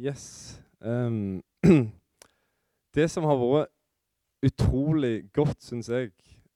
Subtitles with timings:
[0.00, 0.58] Yes.
[0.78, 1.42] Um,
[2.94, 3.68] det som har vært
[4.48, 6.14] utrolig godt, syns jeg,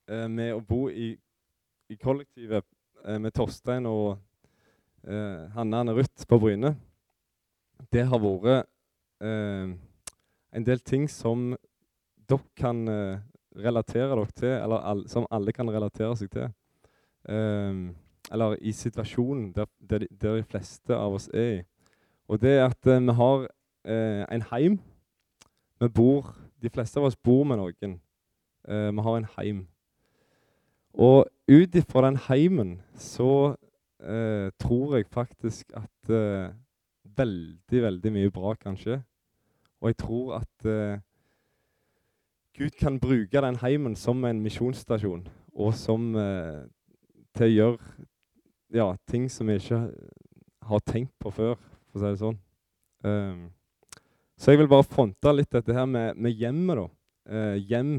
[0.09, 1.11] eh, med å bo i,
[1.93, 2.65] i kollektivet
[3.05, 4.15] eh, med Torstein og
[5.05, 6.71] uh, Hanne Anne Ruth på Bryne,
[7.93, 8.65] det har vært
[9.21, 9.75] uh,
[10.49, 11.51] en del ting som
[12.25, 13.21] dere kan uh,
[13.53, 16.49] relatere dere til, eller all, som alle kan relatere seg til.
[17.29, 17.91] Um,
[18.33, 21.63] eller i situasjonen der, der, de, der, de, fleste av oss er i.
[22.27, 24.79] Og det er at uh, vi har uh, en heim.
[25.79, 27.99] Vi bor, De fleste av oss bor med noen.
[28.67, 29.67] Uh, vi har en heim.
[30.93, 33.55] Og ut ifra den heimen så
[34.59, 36.09] tror jeg faktisk at
[37.17, 38.99] veldig, veldig mye bra kan skje.
[39.81, 40.67] Og jeg tror at
[42.57, 46.61] Gud kan bruke den heimen som en misjonsstasjon, og som eh,
[47.35, 48.05] til å gjøre
[48.71, 49.79] ja, ting som vi ikke
[50.69, 51.57] har tenkt på før,
[51.95, 52.39] for å si det sånn.
[53.05, 53.45] Um,
[54.35, 56.87] så jeg vil bare fronte litt dette her med, med hjemmet, da.
[57.25, 57.93] Uh, hjem,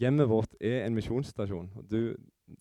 [0.00, 1.66] hjemmet vårt er en misjonsstasjon.
[1.90, 2.14] Du,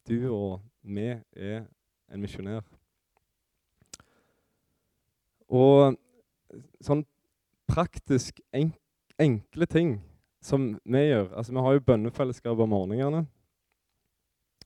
[0.09, 1.67] du og vi er
[2.09, 2.65] en misjonær.
[5.53, 5.93] Og
[6.81, 7.05] sånn
[7.69, 8.73] praktisk enk,
[9.21, 9.93] enkle ting
[10.43, 13.23] som vi gjør Altså, vi har jo bønnefellesskap om morgenene.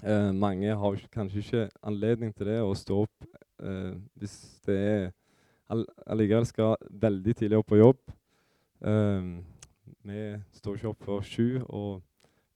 [0.04, 3.28] Eh, mange har kanskje ikke anledning til det å stå opp
[3.66, 4.36] eh, hvis
[4.68, 5.08] det er
[5.70, 8.00] Allikevel skal veldig tidlig opp på jobb.
[8.80, 9.42] Um,
[10.08, 12.02] vi står ikke opp før sju og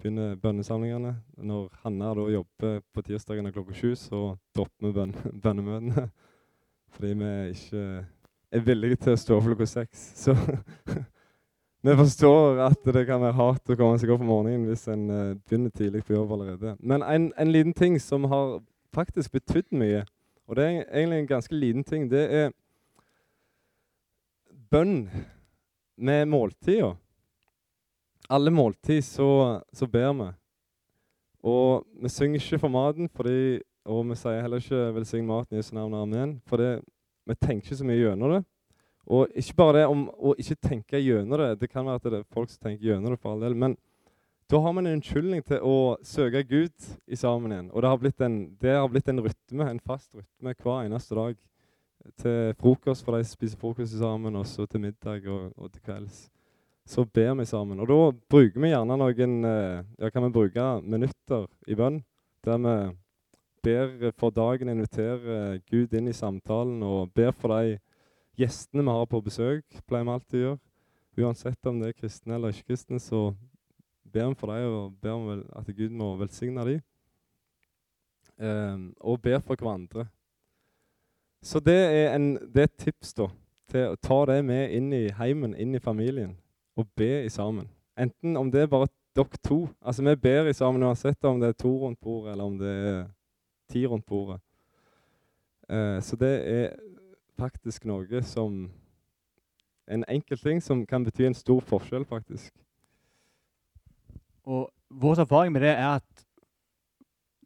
[0.01, 1.13] begynner bønnesamlingene.
[1.37, 4.21] Når Hanna da jobber på tirsdagene klokka sju, så
[4.55, 6.07] dropper vi bøn bønnemøtene.
[6.91, 7.83] Fordi vi ikke
[8.51, 10.05] er villige til å stå opp klokka seks.
[10.25, 10.35] Så
[11.81, 15.07] Vi forstår at det kan være hardt å komme seg opp om morgenen hvis en
[15.09, 16.75] uh, begynner tidlig på jobb allerede.
[16.77, 18.59] Men en, en, liten ting som har
[18.93, 20.03] faktisk betydd mye,
[20.45, 22.51] og det er egentlig en ganske liten ting, det er
[24.71, 25.09] bønn
[25.97, 26.93] med måltida.
[28.31, 30.29] Alle måltid så, så, ber vi.
[31.43, 35.59] Og vi synger ikke for maten, fordi, og vi sier heller ikke 'velsign maten i
[35.59, 38.43] Jesu navn, amen', for vi tenker ikke så mye gjennom det.
[39.07, 41.59] Og ikke bare det om å ikke tenke gjennom det.
[41.59, 43.55] Det kan være at det er folk som tenker gjennom det, for all del.
[43.57, 43.75] Men
[44.51, 47.71] da har man en unnskyldning til å søke Gud i sammen igjen.
[47.73, 51.35] Og det har blitt en, har blitt en rytme, en fast rytme hver eneste dag.
[52.17, 56.23] Til frokost for de spiser frokost sammen, og så til middag og, og, til kvelds.
[56.85, 57.79] Så ber vi sammen.
[57.79, 62.01] Og da bruker vi gjerne noen eh, ja, kan vi bruke minutter i bønn.
[62.45, 62.75] Der vi
[63.61, 67.77] ber for dagen, inviterer Gud inn i samtalen og ber for de
[68.41, 70.61] gjestene vi har på besøk, pleier vi alltid å gjøre.
[71.21, 73.33] Uansett om det er kristne eller ikke-kristne, så
[74.11, 76.81] ber vi for dem og ber om at Gud må velsigne dem.
[78.41, 80.07] Um, og ber for hverandre.
[81.43, 83.27] Så det er, en, det er, et tips da,
[83.71, 86.35] til å ta det med inn i heimen, inn i familien,
[86.77, 87.69] og be i sammen.
[87.97, 89.65] Enten om det er bare dere to.
[89.81, 92.69] Altså Vi ber i sammen uansett om det er to rundt bordet, eller om det
[92.69, 93.01] er
[93.73, 94.39] ti rundt bordet.
[95.71, 96.75] Uh, så det er
[97.39, 98.69] faktisk noe som
[99.91, 102.53] En enkel ting som kan bety en stor forskjell, faktisk.
[104.45, 106.23] Og Vår erfaring med det er at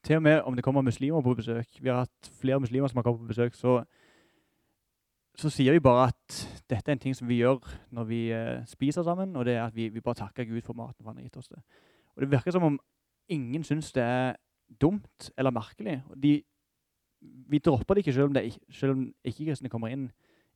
[0.05, 2.97] til og med om det kommer muslimer på besøk Vi har hatt flere muslimer som
[2.97, 3.53] har kommet på besøk.
[3.53, 3.83] så
[5.35, 6.35] så sier vi bare at
[6.69, 7.59] dette er en ting som vi gjør
[7.91, 10.73] når vi eh, spiser sammen, og det er at vi, vi, bare takker Gud for
[10.73, 11.59] maten for han har gitt oss det.
[12.15, 12.79] Og Det virker som om
[13.29, 14.35] ingen syns det er
[14.81, 16.03] dumt eller merkelig.
[16.23, 16.41] De
[17.49, 20.09] vi dropper det ikke selv om, om ikke-kristne kommer inn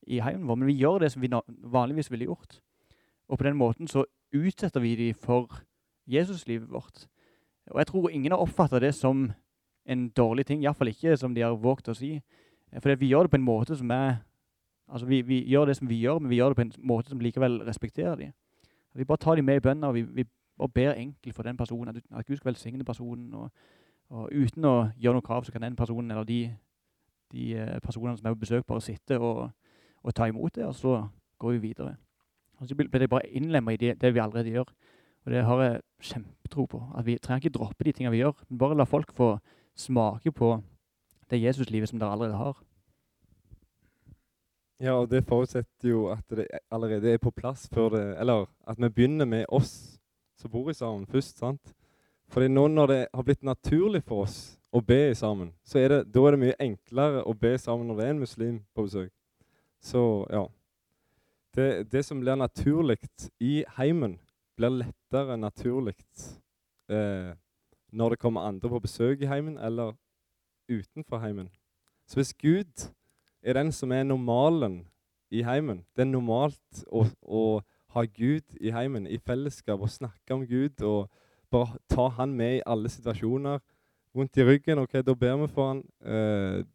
[0.08, 2.62] i heimen vår, men vi gjør det som vi vanligvis ville gjort.
[3.28, 5.62] Og på den måten så utsetter vi dem for
[6.08, 7.08] Jesuslivet vårt.
[7.70, 9.32] Og jeg tror ingen har oppfattet det som
[9.86, 12.20] en dårlig ting, i hvert fall ikke som de har våget å si.
[12.78, 14.26] For vi gjør det på en måte som er
[14.90, 17.12] Altså, vi, vi, gjør det som vi gjør, men vi gjør det på en måte
[17.12, 18.32] som likevel respekterer dem.
[18.98, 20.24] Vi bare tar dem med i bønner, og vi, vi
[20.58, 23.52] bare ber enkelt for den personen, at, at Gud skal velsigne personen, og
[24.10, 26.40] og uten å gjøre noe krav, så kan den personen eller de,
[27.34, 29.50] de eh, personene som er på besøk, bare sitte og,
[30.02, 30.96] og, ta imot det, og så
[31.42, 31.96] går vi videre.
[32.58, 34.72] Og så blir det bare innlemma i det, det, vi allerede gjør.
[35.26, 36.82] Og det har jeg kjempetro på.
[36.98, 39.38] At vi trenger ikke droppe de tingene vi gjør, bare la folk få
[39.76, 40.56] smake på
[41.30, 42.58] det Jesuslivet som dere allerede har.
[44.80, 48.78] Ja, og det forutsetter jo at det allerede er på plass før det Eller at
[48.80, 50.00] vi begynner med oss
[50.40, 51.38] som bor i sammen først.
[51.38, 51.74] sant?
[52.30, 56.00] Fordi nå når det har blitt naturlig for oss å be sammen, så er det,
[56.14, 59.12] da er det mye enklere å be sammen når det er en muslim på besøk.
[59.82, 60.46] Så ja.
[61.56, 63.00] Det, det som blir naturlig
[63.42, 64.20] i heimen,
[64.60, 65.96] blir lettere naturlig
[66.92, 67.32] eh,
[67.96, 69.96] når det kommer andre på besøk i heimen eller
[70.70, 71.50] utenfor heimen.
[72.08, 72.90] Så hvis Gud
[73.42, 74.84] er den som er normalen
[75.32, 75.86] i heimen.
[75.96, 77.44] Det er normalt å, å
[77.94, 80.82] ha Gud i heimen, i fellesskap, og snakke om Gud.
[80.82, 81.10] og
[81.50, 83.60] bare ta han med i alle situasjoner.
[84.14, 85.84] Vondt i ryggen, ok, da ber vi for han.
[86.02, 86.66] Eh,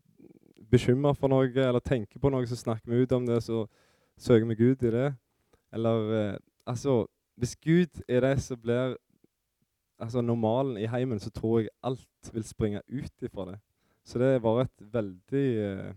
[0.71, 3.67] Bekymra for noe eller tenker på noe, så snakker vi ut om det, så
[4.19, 5.13] søker vi Gud i det.
[5.75, 6.37] Eller eh,
[6.67, 7.05] altså
[7.37, 8.97] Hvis Gud er det som blir
[9.99, 13.59] altså normalen i heimen, så tror jeg alt vil springe ut ifra det.
[14.05, 15.93] Så det var et veldig eh,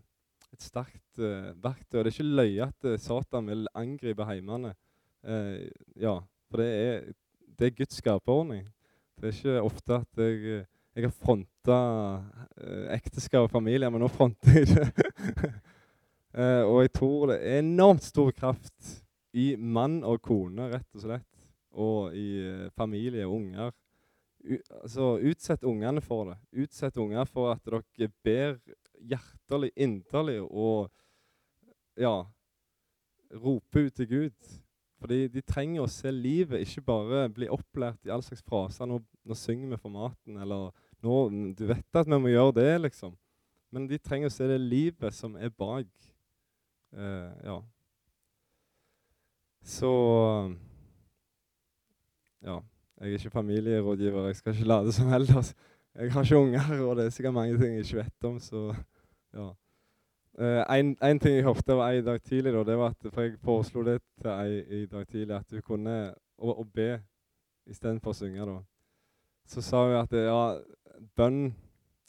[0.53, 1.99] et sterkt uh, verktøy.
[1.99, 4.73] Det er ikke løye at eh, Satan vil angripe heimene.
[5.27, 5.67] Uh,
[5.99, 6.17] ja,
[6.49, 7.07] for det er
[7.57, 8.67] det er Guds skaperordning.
[9.17, 11.79] Det er ikke ofte at jeg, jeg har fronta
[12.21, 15.53] uh, ekteskap og familie, men nå fronter jeg det.
[16.69, 19.01] og jeg tror det er enormt stor kraft
[19.37, 21.43] i mann og kone, rett og slett.
[21.77, 23.73] Og i eh, familie og unger.
[24.47, 26.37] U altså, utsett ungene for det.
[26.63, 28.57] Utsett unger for at dere ber
[28.97, 30.89] hjertelig, inderlig og
[31.97, 32.21] ja,
[33.33, 34.55] roper ut til Gud.
[34.97, 38.89] Fordi de trenger å se livet, ikke bare bli opplært i all slags fraser.
[38.89, 40.71] Nå, nå synger vi for maten, eller
[41.05, 41.17] nå,
[41.53, 43.13] Du vet at vi må gjøre det, liksom.
[43.69, 45.89] Men de trenger å se det livet som er bak.
[46.95, 47.59] Eh, ja.
[49.67, 49.91] Så
[52.41, 52.59] Ja.
[52.99, 54.25] Jeg er ikke familierådgiver.
[54.25, 55.55] Jeg skal ikke late som ellers.
[55.95, 58.75] Jeg har ikke unger, og det er sikkert mange ting jeg ikke vet om, så
[59.33, 59.49] ja.
[60.37, 63.21] Uh, en, en, ting jeg hørte av ei dag tidlig, da, det var at, for
[63.25, 65.95] jeg foreslo det til ei i dag tidlig, at hun kunne
[66.37, 66.99] å, å be
[67.65, 68.45] istedenfor å synge.
[68.45, 68.59] da.
[69.49, 70.41] Så sa hun at ja,
[71.17, 71.55] bønn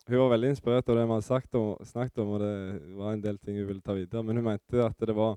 [0.09, 2.53] Hun var veldig inspirert av det vi hadde om, snakket om, og det
[2.97, 4.23] var en del ting hun ville ta videre.
[4.25, 5.35] Men hun mente at det var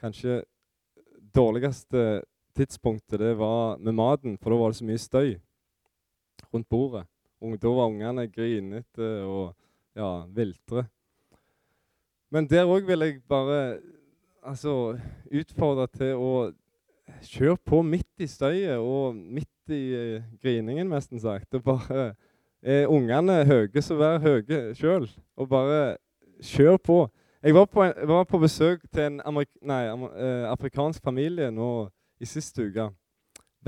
[0.00, 0.42] kanskje
[1.34, 2.22] dårligste
[2.54, 5.34] tidspunktet det var med maten, for da var det så mye støy
[6.54, 7.06] rundt bordet.
[7.44, 9.54] Og Da var ungene grinete og
[9.96, 10.86] ja, viltre.
[12.32, 13.80] Men der òg vil jeg bare
[14.42, 14.96] altså,
[15.30, 16.30] utfordre til å
[17.28, 21.54] kjøre på midt i støyet og midt i uh, griningen, nesten sagt.
[21.54, 22.14] Og bare
[22.64, 25.04] Er ungene høye, så vær høye sjøl.
[25.36, 25.98] Og bare
[26.40, 26.96] kjør på.
[27.44, 31.66] Jeg var på, jeg var på besøk til en amerik nei, uh, afrikansk familie nå
[32.16, 32.86] i siste uke.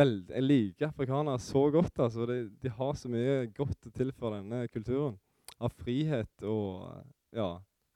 [0.01, 1.99] Vel, jeg liker afrikanere så godt.
[2.01, 2.25] altså.
[2.25, 5.19] De, de, har så mye godt å tilføre denne kulturen.
[5.61, 6.87] Av frihet og
[7.37, 7.51] ja,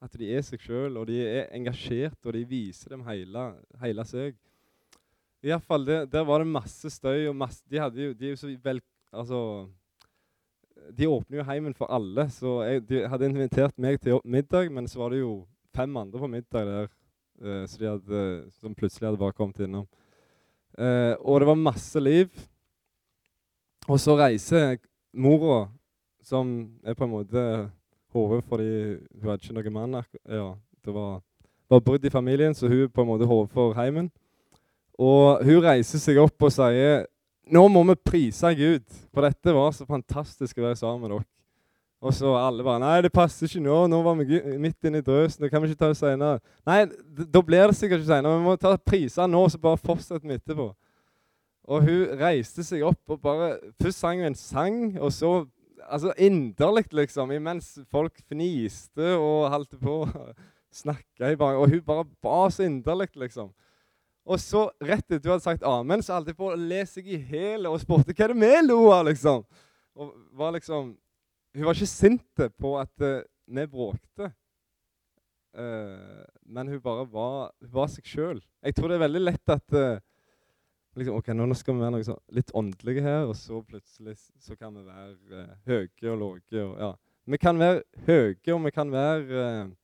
[0.05, 3.45] at de er seg sjøl, og de er engasjert, og de viser dem hele,
[3.81, 4.37] hele seg.
[5.41, 7.31] I hvert fall, der, der var det masse støy.
[7.31, 8.83] og masse, De hadde jo, de er jo så vel,
[9.17, 9.41] altså,
[10.93, 12.29] de åpner jo heimen for alle.
[12.37, 15.33] Så jeg, de hadde invitert meg til middag, men så var det jo
[15.77, 16.89] fem andre på middag der
[17.43, 18.23] uh, de hadde,
[18.61, 19.87] som plutselig hadde bare kommet innom.
[20.79, 22.31] Uh, og det var masse liv.
[23.89, 24.79] Og så reiser
[25.13, 25.69] mora,
[26.23, 27.45] som er på en måte
[28.15, 28.73] hodet fordi
[29.21, 30.03] hun hadde ikke noen mann.
[30.29, 30.53] Ja,
[30.85, 31.23] det var,
[31.71, 34.11] var brudd i familien, så hun er på en måte hodet for heimen.
[35.01, 37.07] Og hun reiser seg opp og sier
[37.51, 41.27] nå må vi prise Gud, for dette var så fantastisk å være sammen med dere.
[42.01, 43.83] Og så alle bare Nei, det passer ikke nå.
[43.93, 45.45] Nå var vi midt inne i drøsen.
[45.45, 46.41] Det kan vi ikke ta det senere.
[46.69, 46.85] Nei,
[47.29, 48.39] da blir det sikkert ikke senere.
[48.39, 50.71] Vi må ta priser nå, så bare fortsetter vi etterpå.
[51.71, 53.53] Og hun reiste seg opp og bare
[53.83, 55.35] Først sang hun en sang, og så
[55.91, 60.25] altså inderlig, liksom, imens folk fniste og holdt på å
[60.73, 63.51] snakke Og hun bare ba så inderlig, liksom.
[64.25, 67.09] Og så, rett etter hun hadde sagt amen, så holdt jeg på å le seg
[67.09, 69.45] i hjel og spurte hva er det vi lo av, liksom.
[70.01, 70.95] Og var liksom
[71.55, 74.31] Hun var ikke sint på at uh, vi bråkte.
[75.51, 78.39] Uh, men hun bare var, hun var seg sjøl.
[78.63, 79.99] Jeg tror det er veldig lett at uh,
[80.99, 84.57] liksom, ok, nå skal vi være noe sånn litt åndelige her, og så plutselig så
[84.59, 86.67] kan vi være uh, høye og lave.
[86.81, 86.93] Ja.
[87.31, 89.77] Vi kan være høye, og vi kan være uh,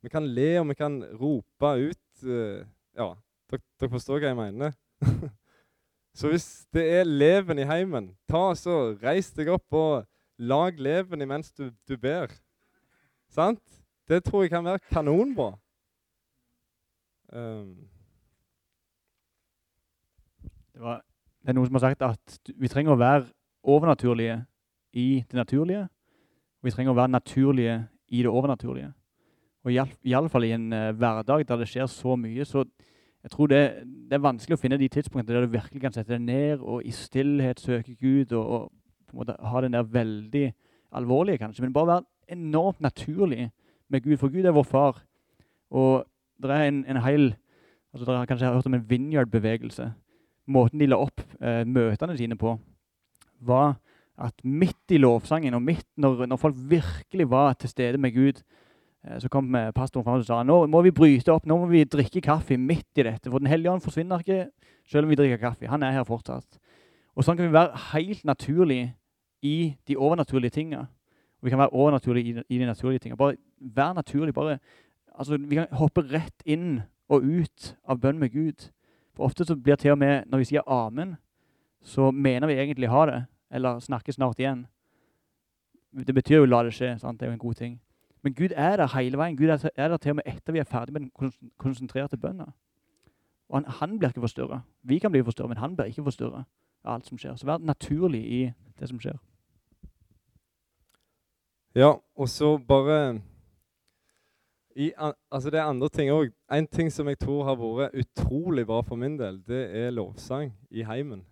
[0.00, 2.64] Vi kan le, og vi kan rope ut uh,
[2.96, 3.12] Ja,
[3.50, 4.72] dere, dere, forstår hva jeg mener?
[6.18, 10.08] så hvis det er leven i heimen, ta så reis deg opp og
[10.40, 12.32] lag leven imens du, du ber.
[13.30, 13.62] Sant?
[14.08, 15.52] Det tror jeg kan være kanonbra.
[17.32, 17.76] Um,
[20.74, 21.02] det, var,
[21.42, 23.28] det, er noen som har sagt at vi trenger å være
[23.62, 24.40] overnaturlige
[24.98, 25.84] i det naturlige,
[26.58, 27.76] og vi trenger å være naturlige
[28.08, 28.90] i det overnaturlige.
[29.62, 32.64] Og i alle fall i en uh, hverdag der det skjer så mye, så
[33.22, 36.14] jeg tror det, det, er vanskelig å finne de tidspunktene der du virkelig kan sette
[36.14, 38.79] deg ned og i stillhet søke Gud og, og
[39.10, 40.46] på en måte ha den der veldig
[40.96, 43.50] alvorlige, kanskje, men bare være enormt naturlig
[43.90, 44.16] med Gud.
[44.16, 45.02] For Gud er vår far.
[45.70, 46.06] Og
[46.42, 47.34] det er en, en hel
[47.90, 49.88] altså Dere har kanskje hørt om en vineyard-bevegelse
[50.50, 52.54] måten de la opp eh, møtene sine på,
[53.46, 53.76] var
[54.20, 58.42] at midt i lovsangen, og midt når, når, folk virkelig var til stede med Gud,
[59.06, 61.70] eh, så kom eh, pastoren fram og sa nå må vi bryte opp, nå må
[61.70, 63.30] vi drikke kaffe midt i dette.
[63.30, 64.48] For Den hellige ånd forsvinner ikke
[64.90, 65.70] selv om vi drikker kaffe.
[65.70, 66.58] Han er her fortsatt.
[67.16, 68.82] Og sånn kan vi være helt naturlig
[69.42, 70.86] i de overnaturlige tingene.
[71.40, 73.16] Og vi kan være overnaturlige i, de naturlige tingene.
[73.16, 74.34] Bare være naturlig.
[74.34, 74.58] bare,
[75.18, 78.70] altså Vi kan hoppe rett inn og ut av bønn med Gud.
[79.14, 81.16] For ofte så blir det til og med, når vi sier amen,
[81.82, 84.66] så mener vi egentlig ha det, eller snakke snart igjen.
[86.06, 86.98] Det betyr jo la det skje.
[86.98, 87.20] sant?
[87.20, 87.80] Det er jo en god ting.
[88.22, 89.36] Men Gud er der hele veien.
[89.36, 92.52] Gud er der til og med etter vi er ferdig med den konsentrerte bønna.
[93.48, 94.60] Og han, han, blir ikke forstyrra.
[94.82, 96.44] Vi kan bli forstyrra, men han blir ikke forstyrra
[96.84, 97.36] av alt som skjer.
[97.36, 99.18] Så vær naturlig i det som skjer.
[101.74, 103.20] Ja, og så bare
[104.76, 104.92] i,
[105.30, 106.30] altså Det er andre ting òg.
[106.52, 110.52] En ting som jeg tror har vært utrolig bra for min del, det er lovsang
[110.70, 111.24] i heimen.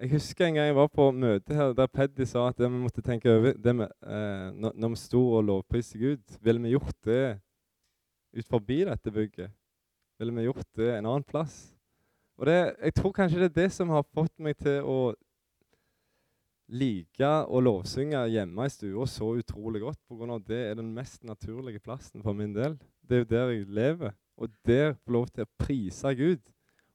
[0.00, 3.02] Jeg husker en gang jeg var på møte her der Peddi sa at vi måtte
[3.02, 6.38] tenke over det med, eh, når, vi sto og lovpriste Gud.
[6.40, 7.40] Ville vi gjort det
[8.38, 9.50] ut forbi dette bygget?
[10.18, 11.74] Ville vi gjort det en annen plass?
[12.38, 15.12] Og det, Jeg tror kanskje det er det som har fått meg til å
[16.70, 20.38] like å lovsynge hjemme i stua så utrolig godt pga.
[20.46, 22.78] det er den mest naturlige plassen for min del.
[23.02, 26.40] Det er jo der jeg lever, og der får lov til å prise Gud.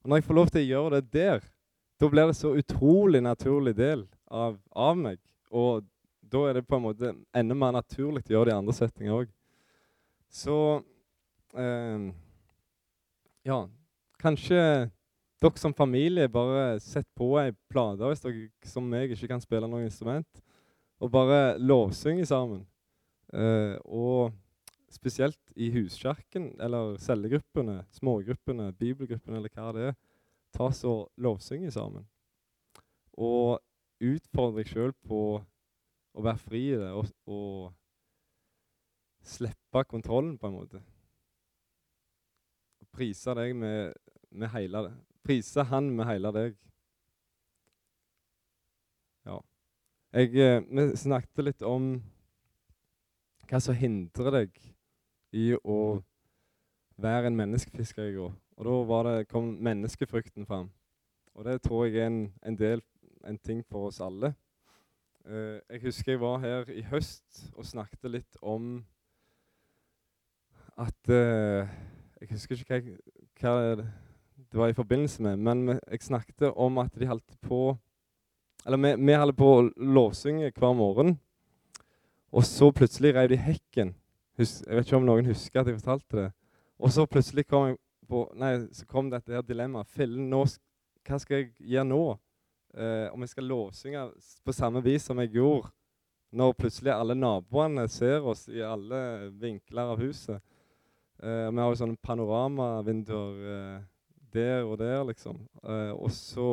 [0.04, 1.44] Og når jeg får lov til å gjøre det der,
[2.00, 5.20] da blir det så utrolig naturlig del av, av meg.
[5.52, 5.86] Og
[6.20, 9.20] da er det på en måte enda mer naturlig å gjøre det i andre settinger
[9.22, 9.32] òg.
[10.32, 10.60] Så
[11.56, 12.12] eh,
[13.46, 13.60] Ja,
[14.18, 14.60] kanskje
[15.42, 19.68] dere som familie, bare sett på ei plate hvis dere som meg ikke kan spille
[19.70, 20.42] noe instrument,
[21.04, 22.64] og bare lovsynge sammen.
[23.36, 24.34] Uh, og
[24.94, 29.98] spesielt i huskirken, eller cellegruppene, smågruppene, bibelgruppene, eller hva det er,
[30.56, 32.06] ta så lovsynge sammen.
[33.20, 33.60] Og
[34.04, 35.22] utfordre deg sjøl på
[36.16, 37.74] å være fri i det, og, og
[39.26, 40.80] slippe kontrollen, på en måte.
[42.96, 43.92] Prise deg med,
[44.32, 46.58] med hele det prise Han med hele deg.
[49.26, 49.40] Ja.
[50.14, 51.96] Jeg, eh, vi snakket litt om
[53.50, 54.62] hva som hindrer deg
[55.36, 55.80] i å
[57.02, 58.34] være en menneskefisker i går.
[58.56, 60.70] Og da det, kom menneskefrykten fram.
[61.36, 62.82] Og det tror jeg er en, en, del,
[63.28, 64.34] en ting for oss alle.
[65.26, 68.86] Uh, jeg husker jeg var her i høst og snakket litt om
[70.78, 71.66] at uh,
[72.22, 72.78] Jeg husker ikke
[73.42, 73.88] hva, hva
[74.52, 75.38] det var i forbindelse med.
[75.38, 77.78] Men jeg snakket om at de holdt på
[78.66, 81.20] Eller vi, vi holdt på å lovsynge hver morgen.
[82.34, 83.92] Og så plutselig rev de hekken.
[84.40, 86.30] Hus, jeg vet ikke om noen husker at jeg fortalte det.
[86.82, 87.78] Og så plutselig kom, jeg
[88.10, 89.88] på, nei, så kom dette her dilemmaet.
[89.94, 92.02] Fillen, hva skal jeg gjøre nå?
[92.76, 94.02] Eh, om jeg skal lovsynge
[94.44, 95.70] på samme vis som jeg gjorde
[96.36, 100.42] når plutselig alle naboene ser oss i alle vinkler av huset.
[101.24, 103.78] Eh, vi har jo sånne panoramavinduer eh,
[104.36, 105.40] der og der, liksom.
[105.64, 106.50] Uh, og så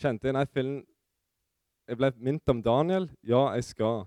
[0.00, 0.80] kjente jeg Nei, fillen
[1.90, 3.08] Jeg ble minnet om Daniel.
[3.26, 4.04] Ja, jeg skal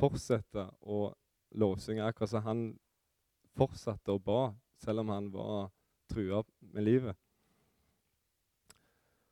[0.00, 1.12] fortsette å
[1.54, 2.62] lovsynge akkurat som han
[3.58, 4.50] fortsatte å ba,
[4.82, 5.68] selv om han var
[6.10, 7.18] trua med livet.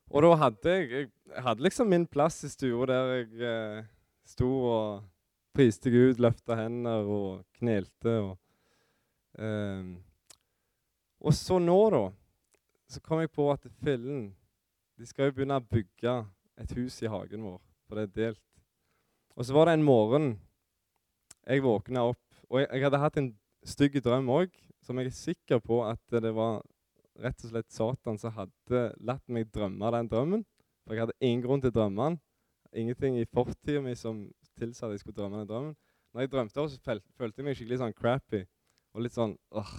[0.08, 3.88] Og da hadde jeg, jeg hadde liksom min plass i stua der jeg eh,
[4.28, 5.02] sto og
[5.56, 8.14] priste Gud, løfta hender og knelte.
[8.25, 8.38] Og,
[9.42, 9.90] eh,
[11.18, 12.06] og så nå, da
[12.88, 14.30] så kom jeg på at fillen
[14.99, 16.14] De skal jo begynne å bygge
[16.59, 18.47] et hus i hagen vår, for det er delt.
[19.38, 20.33] Og så var det en morgen
[21.47, 23.28] jeg våkna opp, og jeg, jeg hadde hatt en
[23.62, 26.64] stygg drøm òg, som jeg er sikker på at det var
[27.23, 30.45] rett og slett Satan som hadde latt meg drømme den drømmen.
[30.87, 32.18] For jeg hadde ingen grunn til å drømme den.
[32.83, 34.26] Ingenting i fortida mi som
[34.59, 35.76] tilsa at jeg skulle drømme den drømmen.
[36.14, 38.42] Når jeg drømte, så følte jeg meg skikkelig sånn crappy
[38.97, 39.75] og litt sånn åh,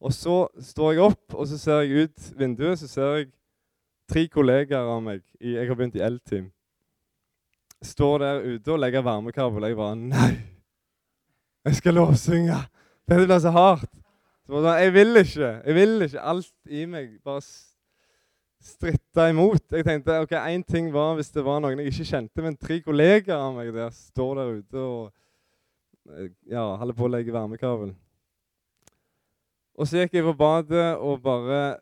[0.00, 3.30] og så står jeg opp, og så ser jeg ut vinduet, så ser jeg
[4.08, 6.50] tre kollegaer av meg i, Jeg har begynt i L-team.
[7.84, 9.68] Står der ute og legger varmekabel.
[9.68, 10.32] Jeg bare Nei!
[11.66, 12.58] Jeg skal lovsynge!
[13.08, 13.90] Dette blir så hardt.
[14.46, 15.50] Så bare, jeg vil ikke.
[15.66, 16.20] Jeg vil ikke.
[16.20, 17.42] Alt i meg bare
[18.64, 19.64] stritta imot.
[19.72, 22.80] Jeg tenkte ok, én ting var hvis det var noen jeg ikke kjente, men tre
[22.82, 27.94] kollegaer av meg der står der ute og eh, ja, holder på å legge varmekabel.
[29.78, 31.78] Og så gikk jeg på badet og bare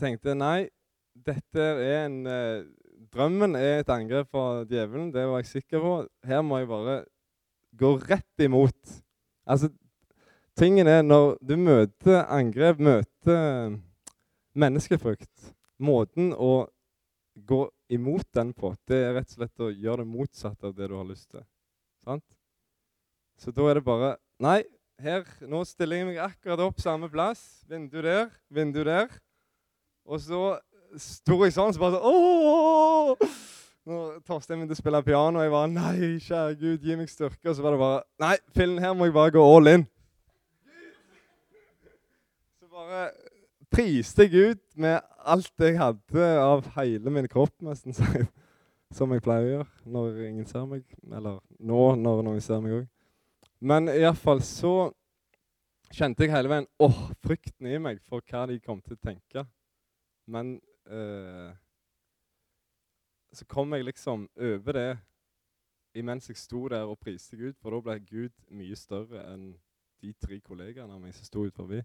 [0.00, 0.68] tenkte nei,
[1.16, 2.68] dette er en eh,
[3.10, 5.94] Drømmen er et angrep fra djevelen, det var jeg sikker på.
[6.28, 6.92] Her må jeg bare
[7.80, 8.92] gå rett imot.
[9.50, 9.70] Altså,
[10.54, 13.74] tingen er når du møter angrep, møter
[14.54, 16.68] menneskefrykt Måten å
[17.34, 20.90] gå imot den på, det er rett og slett å gjøre det motsatte av det
[20.92, 21.42] du har lyst til.
[22.04, 22.26] Sant?
[23.40, 24.60] Så da er det bare Nei,
[25.02, 27.42] her Nå stiller jeg meg akkurat opp samme plass.
[27.70, 29.10] Vindu der, vindu der.
[30.06, 30.42] Og så
[30.98, 33.38] sto jeg sånn, så bare sånn Åh!
[33.90, 37.48] Når Torstein begynte å spille piano, jeg var Nei, kjære Gud, gi meg styrke.
[37.48, 39.86] Og så var det bare Nei, fillen her må jeg bare gå all in.
[42.60, 43.08] Så bare
[43.72, 47.96] priste jeg ut med alt jeg hadde av hele min kropp, nesten.
[48.96, 50.82] Som jeg pleier å gjøre når ingen ser meg.
[51.06, 52.88] Eller nå, når noen ser meg òg.
[53.60, 54.74] Men iallfall så
[55.92, 59.44] kjente jeg hele veien åh, frykten i meg for hva de kom til å tenke.
[60.30, 60.54] Men
[60.88, 61.50] eh,
[63.36, 64.90] så kom jeg liksom over det
[65.98, 69.50] imens jeg sto der og priste Gud, for da ble Gud mye større enn
[70.00, 71.82] de tre kollegaene meg som sto ut forbi.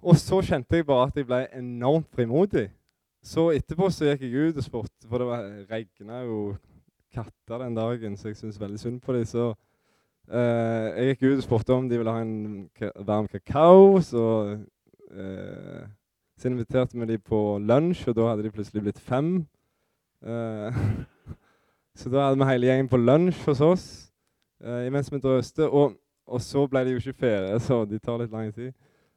[0.00, 2.66] Og så kjente jeg bare at jeg ble enormt frimodig.
[3.22, 6.40] Så etterpå så gikk jeg ut og spurte, for det regna jo
[7.12, 9.26] katter den dagen, så jeg syntes veldig synd på dem.
[10.30, 12.68] Eh, jeg gikk ut og spurte om de ville ha en
[13.06, 13.98] varm kakao.
[14.04, 14.24] Så,
[15.10, 15.80] uh,
[16.38, 19.40] så inviterte vi dem på lunsj, og da hadde de plutselig blitt fem.
[20.22, 20.70] Uh,
[21.98, 23.88] så da hadde vi hele gjengen på lunsj hos oss
[24.60, 25.66] imens vi drøste.
[25.66, 25.96] Og,
[26.28, 28.74] og så ble de jo ikke ferie, så de tar litt lang tid.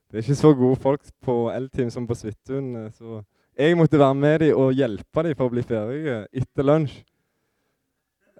[0.07, 2.89] Det er ikke så gode folk på L-team som på Svithun.
[2.95, 3.21] så
[3.59, 7.03] jeg måtte være med dem og hjelpe dem for å bli ferdige etter lunsj.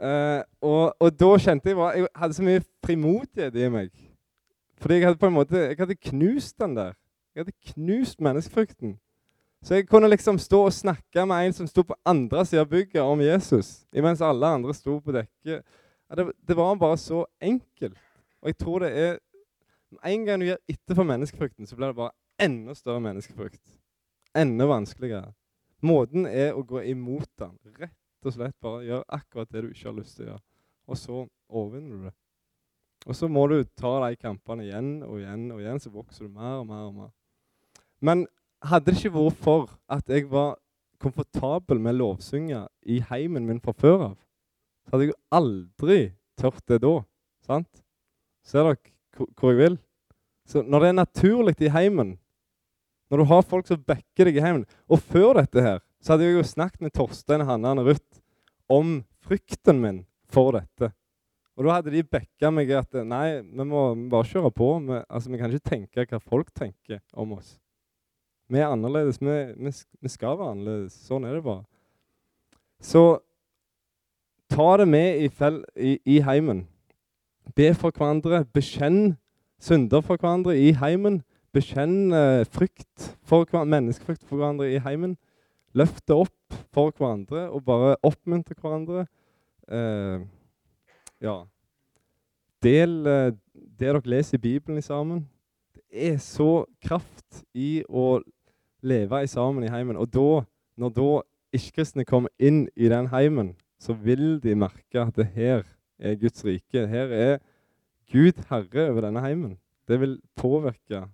[0.01, 3.91] Eh, og, og, da kjente jeg bare Jeg hadde så mye frimodighet i meg.
[4.81, 6.93] Fordi jeg hadde på en måte Jeg hadde knust den der.
[7.35, 8.97] Jeg hadde knust menneskefrykten.
[9.63, 12.67] Så jeg kunne liksom stå og snakke med en som sto på andre sida av
[12.67, 15.63] bygget, om Jesus, imens alle andre sto på dekket.
[16.09, 17.97] Ja, det, det var bare så enkelt.
[18.41, 19.17] Og jeg tror det er
[20.03, 23.61] En gang du gir etter for menneskefrykten, så blir det bare enda større menneskefrykt.
[24.35, 25.33] Enda vanskeligere.
[25.85, 27.53] Måten er å gå imot den.
[27.77, 30.43] Rett og slett bare gjøre akkurat det du ikke har lyst til å gjøre.
[30.87, 32.13] Og så overvinner du det.
[33.03, 36.35] Og så må du ta de kampene igjen og igjen og igjen, så vokser du
[36.35, 37.11] mer og mer og mer.
[38.03, 38.25] Men
[38.63, 40.55] hadde det ikke vært for at jeg var
[41.03, 44.17] komfortabel med lovsynge i heimen min fra før av,
[44.83, 45.99] så hadde jeg jo aldri
[46.39, 46.93] tørt det da.
[47.43, 47.83] Sant?
[48.43, 49.77] Ser dere hvor jeg vil?
[50.47, 52.15] Så når det er naturlig i heimen,
[53.11, 56.27] når du har folk som backer deg i heimen Og før dette her, så hadde
[56.27, 58.19] jeg jo snakket med Torstein, Hanna og Ruth
[58.71, 60.91] om frykten min for dette.
[61.55, 64.69] Og da hadde de backa meg at nei, vi må bare kjøre på.
[64.87, 67.53] Vi, altså, vi kan ikke tenke hva folk tenker om oss.
[68.51, 69.21] Vi er annerledes.
[69.21, 70.97] Vi, vi, vi skal være annerledes.
[71.07, 71.63] Sånn er det bare.
[72.83, 73.21] Så
[74.51, 76.65] ta det med i, fel, i, i heimen.
[77.55, 78.43] Be for hverandre.
[78.53, 79.15] Bekjenn
[79.61, 81.21] synder for hverandre i heimen.
[81.53, 85.15] Bekjenn eh, frykt for menneskefrykt for hverandre i heimen.
[85.73, 89.05] Løft det opp for hverandre og bare oppmuntre hverandre.
[89.67, 90.25] Eh,
[91.23, 91.37] ja.
[92.63, 95.25] Del eh, det dere leser i Bibelen sammen.
[95.73, 98.21] Det er så kraft i å
[98.83, 99.97] leve i sammen i heimen.
[99.97, 100.43] Og da,
[100.79, 101.09] når da
[101.53, 105.65] ikke-kristne kommer inn i den heimen, så vil de merke at det her
[105.99, 106.85] er Guds rike.
[106.87, 107.35] Her er
[108.11, 109.57] Gud herre over denne heimen.
[109.87, 111.05] Det vil påvirke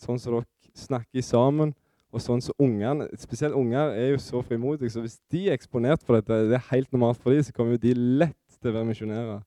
[0.00, 0.46] sånn som dere
[0.76, 1.72] snakker sammen,
[2.16, 6.04] og sånn som ungene Spesielt unger er jo så frimodige, så hvis de er eksponert
[6.04, 8.76] for dette, det er helt normalt for dem, så kommer jo de lett til å
[8.78, 9.40] være misjonærer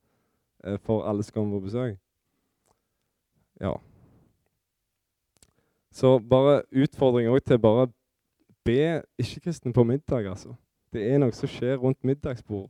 [0.65, 1.95] eh, for alle som kommer på besøk.
[3.59, 3.73] Ja.
[5.91, 7.89] Så bare utfordring òg til bare
[8.67, 10.53] be ikke-kristne på middag, altså.
[10.93, 12.69] Det er noe som skjer rundt middagsbord.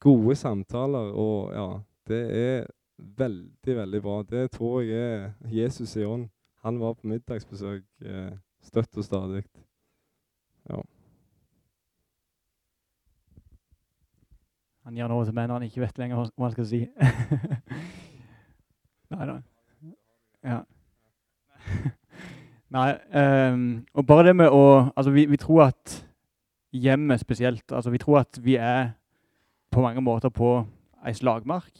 [0.00, 1.68] Gode samtaler og ja,
[2.08, 4.16] det er veldig, veldig bra.
[4.22, 6.28] Det tror jeg er Jesus i ånd.
[6.64, 8.34] Han var på middagsbesøk eh,
[8.66, 9.44] støtt og stadig.
[10.68, 10.82] Ja.
[14.86, 16.80] Han gjør noe til meg når han ikke vet lenger hva han skal si.
[19.14, 19.36] Nei da.
[20.46, 20.60] Ja.
[22.76, 24.62] Nei, um, og bare det med å
[24.96, 25.94] Altså, vi, vi tror at
[26.74, 28.96] hjemmet spesielt Altså, vi tror at vi er
[29.70, 30.64] på mange måter på
[31.06, 31.74] ei slagmark.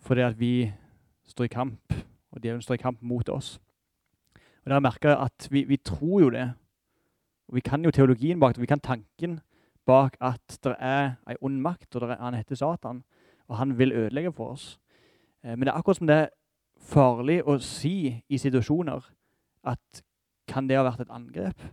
[0.00, 0.72] Fordi at vi
[1.28, 1.94] står i kamp,
[2.30, 3.58] og djevelen står i kamp mot oss.
[4.68, 6.52] Og jeg har jeg at vi, vi tror jo det.
[7.48, 9.40] Og vi kan jo teologien bak det, vi kan tanken
[9.86, 13.04] bak at det er ei ond makt, og er, han heter Satan,
[13.48, 14.78] og han vil ødelegge for oss.
[15.44, 16.28] Eh, men det er akkurat som det er
[16.76, 19.06] farlig å si i situasjoner
[19.64, 20.02] at
[20.48, 21.64] kan det ha vært et angrep?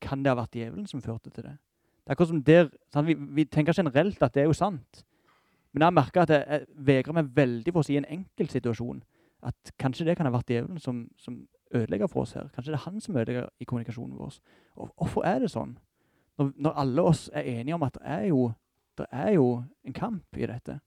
[0.00, 1.54] Kan det ha vært djevelen som førte til det?
[2.04, 5.06] Det er akkurat som der, sånn, Vi, vi tenker generelt at det er jo sant.
[5.72, 8.12] Men jeg har merket at jeg, jeg vegrer meg veldig for å si i en
[8.18, 9.00] enkelt situasjon
[9.48, 11.40] at kanskje det kan ha vært djevelen som, som
[11.74, 12.48] ødelegger for oss her.
[12.54, 14.34] Kanskje det er han som ødelegger i kommunikasjonen vår.
[14.76, 15.76] Og hvorfor er det sånn?
[16.38, 18.52] Når, når alle oss er enige om at det er, jo,
[18.98, 20.78] det er jo en kamp i dette.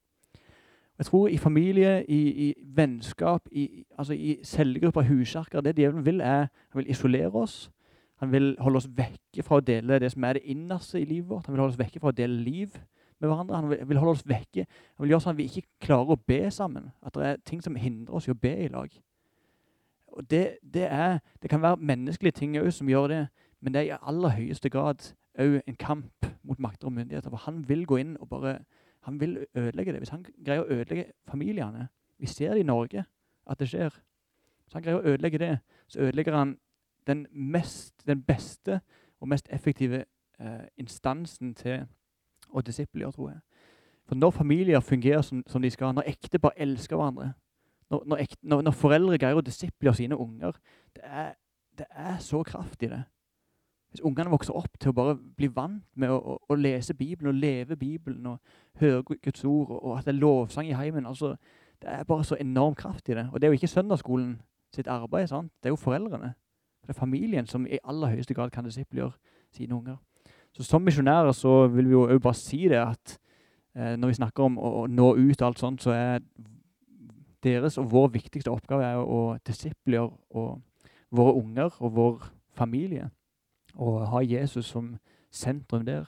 [0.98, 6.20] Jeg tror i familie, i, i vennskap, i, altså i cellegrupper, huskjerker Det djevelen vil,
[6.20, 7.70] er han vil isolere oss.
[8.16, 11.28] Han vil holde oss vekke fra å dele det som er det innerste i livet
[11.28, 11.46] vårt.
[11.46, 12.78] Han vil holde oss vekke fra å dele liv
[13.20, 13.56] med hverandre.
[13.56, 14.66] Han vil, vil holde oss vekke.
[14.94, 16.92] Han vil gjøre sånn at vi ikke klarer å be sammen.
[17.02, 18.94] At det er ting som hindrer oss i å be i lag.
[20.14, 23.20] Og det, det, er, det kan være menneskelige ting òg som gjør det,
[23.60, 27.30] men det er i aller høyeste grad òg en kamp mot makter og myndigheter.
[27.30, 28.58] For han vil gå inn og bare
[29.04, 30.00] han vil ødelegge det.
[30.00, 33.04] Hvis han greier å ødelegge familiene Vi ser det i Norge
[33.50, 33.90] at det skjer.
[34.64, 36.56] Hvis han greier å ødelegge det, så ødelegger han
[37.06, 38.80] den, mest, den beste
[39.20, 40.04] og mest effektive
[40.40, 41.82] eh, instansen til
[42.48, 43.40] å disippelgjøre, tror jeg.
[44.06, 47.32] For når familier fungerer som, som de skal, når ektepar elsker hverandre,
[47.90, 50.56] når, når, ek, når, når foreldre greier å disippelgjøre sine unger,
[50.96, 51.34] det er,
[51.78, 53.02] det er så kraft i det.
[53.90, 57.30] Hvis ungene vokser opp til å bare bli vant med å, å, å lese Bibelen
[57.30, 61.06] og leve Bibelen og høre Guds ord, og, og at det er lovsang i heimen
[61.06, 61.36] altså,
[61.82, 63.28] Det er bare så enorm kraft i det.
[63.32, 64.40] Og det er jo ikke søndagsskolen
[64.74, 65.28] sitt arbeid.
[65.28, 65.52] sant?
[65.62, 66.32] Det er jo foreldrene.
[66.82, 69.12] Det er familien som i aller høyeste grad kan disippelgjøre
[69.52, 69.96] sine unger.
[70.52, 73.18] Så Som misjonærer så vil vi jo bare si det at
[73.76, 76.20] eh, når vi snakker om å, å, nå ut og alt sånt, så er
[77.44, 80.10] deres og vår viktigste oppgave er å disippelgjøre
[81.14, 83.10] våre unger og vår familie.
[83.74, 84.96] Og ha Jesus som
[85.30, 86.04] sentrum der.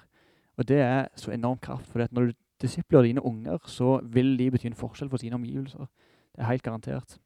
[0.57, 1.87] Og det er så enormt kraft.
[1.87, 5.87] For når du disipler dine unger, så vil de bety en forskjell for sine omgivelser.
[6.35, 7.19] Det er helt garantert.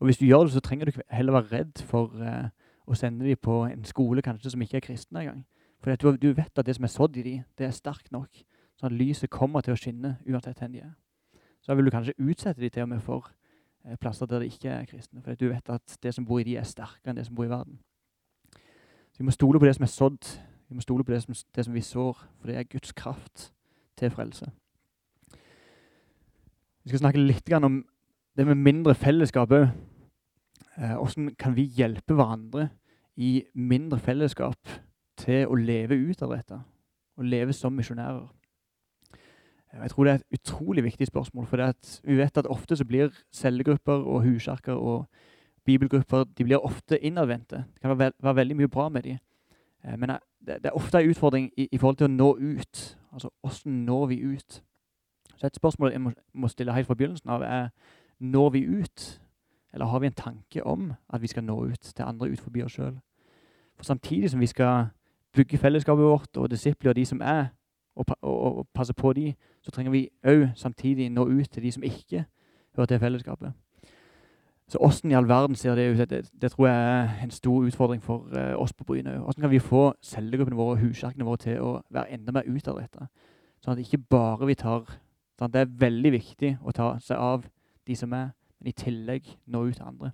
[0.00, 2.48] Og hvis du gjør det, så trenger du heller være redd for uh,
[2.86, 5.44] å sende dem på en skole kanskje som ikke er kristen engang.
[5.82, 8.42] For du, du, vet at det som er sådd i dem, det er sterkt nok.
[8.78, 10.92] Sånn at lyset kommer til å skinne uansett hvor de er.
[11.62, 13.30] Så vil du kanskje utsette de til og med for
[13.86, 15.22] uh, plasser der det ikke er kristne.
[15.22, 17.46] For du vet at det som bor i de, er sterkere enn det som bor
[17.46, 17.78] i verden.
[19.12, 20.32] Så vi må stole på det som er sådd.
[20.68, 23.52] Vi må stole på det som, det som vi sår, for det er Guds kraft
[23.98, 24.50] til frelse.
[26.82, 27.84] Vi skal snakke litt om
[28.36, 29.68] det med mindre fellesskap òg.
[30.76, 32.70] Eh, hvordan kan vi hjelpe hverandre
[33.16, 34.56] i mindre fellesskap
[35.20, 36.58] til å leve ut av dette?
[37.20, 38.24] Å leve som misjonærer.
[39.72, 41.46] Jeg tror det er et utrolig viktig spørsmål.
[41.46, 41.72] For
[42.04, 45.06] vi vet at ofte så blir cellegrupper og huskjerker og
[45.64, 47.56] bibelgrupper de blir ofte innadvendte.
[47.56, 49.18] Det kan være, være, veldig mye bra med dem.
[49.84, 50.10] Eh, men
[50.46, 52.98] det, er ofte en utfordring i, i, forhold til å nå ut.
[53.12, 54.62] Altså hvordan når vi ut?
[55.36, 57.68] Så et spørsmål jeg må, må stille helt fra begynnelsen av, er
[58.18, 59.20] når vi ut?
[59.72, 62.62] Eller har vi en tanke om at vi skal nå ut til andre ut forbi
[62.62, 62.98] oss sjøl?
[63.76, 64.92] For samtidig som vi skal
[65.32, 67.46] bygge fellesskapet vårt og disipler de som er,
[67.94, 71.72] og, og, og passe på de, så trenger vi òg samtidig nå ut til de
[71.72, 72.24] som ikke
[72.76, 73.52] hører til fellesskapet.
[74.72, 76.10] Så Hvordan i all verden ser det ut?
[76.10, 79.18] Det, det tror jeg er en stor utfordring for uh, oss på Bryne.
[79.18, 83.10] Hvordan kan vi få cellegruppene våre og huskjerkene våre til å være enda mer utadrettet?
[83.60, 84.86] Sånn at ikke bare vi tar
[85.38, 87.44] sånn Det er veldig viktig å ta seg av
[87.86, 90.12] de som er, men i tillegg nå ut til andre.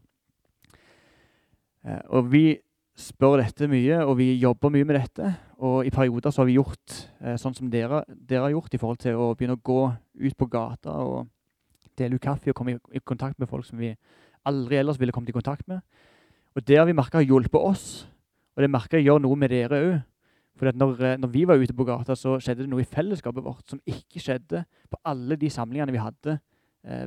[1.87, 2.59] Uh, og Vi
[2.99, 5.31] spør dette mye, og vi jobber mye med dette.
[5.63, 8.81] Og i perioder så har vi gjort eh, sånn som dere, dere, har gjort, i
[8.81, 9.83] forhold til å begynne å gå
[10.27, 11.29] ut på gata og
[11.99, 13.93] dele ut kaffe og komme i, i kontakt med folk som vi
[14.47, 15.83] aldri ellers ville kommet i kontakt med.
[16.57, 17.89] Og Det har vi merka har hjulpet oss,
[18.57, 19.99] og det merker jeg gjør noe med dere òg.
[20.59, 23.45] For når, eh, når, vi var ute på gata, så skjedde det noe i fellesskapet
[23.45, 26.41] vårt som ikke skjedde på alle de samlingene vi hadde
[26.83, 27.07] eh,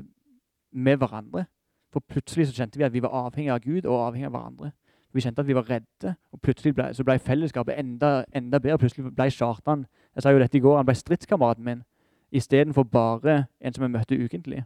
[0.72, 1.50] med hverandre.
[1.92, 4.72] For plutselig så kjente vi at vi var avhengig av Gud og avhengig av hverandre.
[5.14, 8.78] Vi kjente at vi var redde, og plutselig ble, så ble fellesskapet enda, enda bedre.
[8.78, 11.84] Plutselig ble Kjartan jeg sa jo dette i går, han ble stridskameraten min
[12.32, 14.64] istedenfor bare en som jeg møtte ukentlig.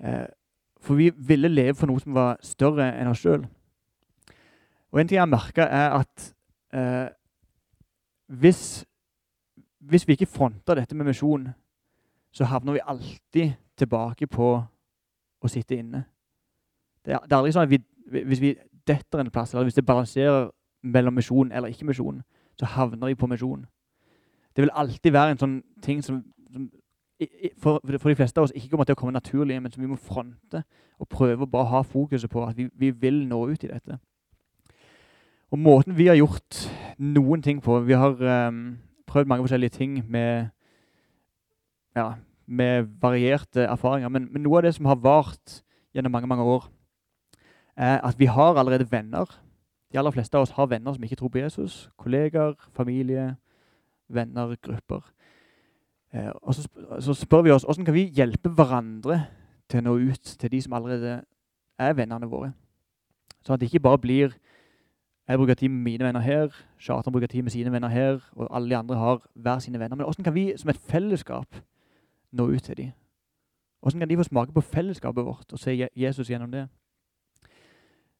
[0.00, 0.26] Eh,
[0.80, 3.46] for vi ville leve for noe som var større enn oss sjøl.
[4.92, 6.28] Og en ting jeg har merka, er at
[6.72, 7.08] eh,
[8.26, 8.84] hvis,
[9.78, 11.48] hvis, vi ikke fronter dette med misjon,
[12.32, 14.52] så havner vi alltid tilbake på
[15.40, 16.04] å sitte inne.
[17.04, 17.80] Det er, det er aldri sånn at vi,
[18.24, 18.54] hvis vi
[18.88, 20.50] detter en plass, eller hvis det balanserer
[20.82, 22.22] mellom misjon eller ikke misjon,
[22.58, 23.66] så havner vi på misjon.
[24.56, 26.22] Det vil alltid være en sånn ting som,
[26.52, 26.68] som
[27.58, 29.90] for, for, de fleste av oss ikke kommer til å komme naturlig, men som vi
[29.90, 30.62] må fronte
[30.98, 33.98] og prøve å bare ha fokuset på at vi, vi, vil nå ut i dette.
[35.50, 36.64] Og måten vi har gjort
[36.98, 40.50] noen ting på Vi har um, prøvd mange forskjellige ting med,
[41.96, 42.12] ja,
[42.46, 44.12] med varierte erfaringer.
[44.12, 45.62] Men, men, noe av det som har vart
[45.94, 46.68] gjennom mange mange år,
[47.78, 49.30] at vi har allerede venner.
[49.92, 51.90] De aller fleste av oss har venner som ikke tror på Jesus.
[51.96, 53.36] Kolleger, familie,
[54.08, 55.04] venner, grupper.
[56.12, 56.68] Eh, og så,
[57.00, 59.20] så, spør vi oss hvordan kan vi hjelpe hverandre
[59.68, 61.20] til å nå ut til de som allerede
[61.78, 62.52] er vennene våre.
[63.44, 64.36] Sånn at det ikke bare blir
[65.28, 68.48] jeg bruker tid med mine venner her, Chartan bruker tid med sine venner her, og
[68.50, 69.96] alle de andre har hver sine venner.
[69.96, 71.58] Men hvordan kan vi som et fellesskap
[72.32, 72.92] nå ut til dem?
[73.80, 76.64] Hvordan kan de få smake på fellesskapet vårt og se Jesus gjennom det?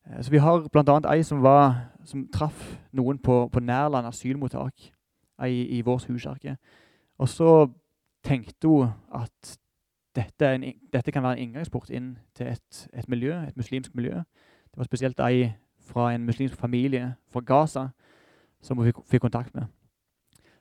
[0.08, 1.14] Eh, Så Vi har bl.a.
[1.14, 4.92] ei som, var, som traff noen på, på Nærland asylmottak,
[5.42, 6.56] ei i vår huskirke.
[7.18, 7.68] Og så
[8.24, 9.58] tenkte hun at
[10.16, 14.14] dette, en, dette kan være en inngangsport inn til et, et miljø, et muslimsk miljø.
[14.70, 17.88] Det var spesielt ei fra en muslimsk familie fra Gaza
[18.62, 19.68] som hun fikk, fikk kontakt med.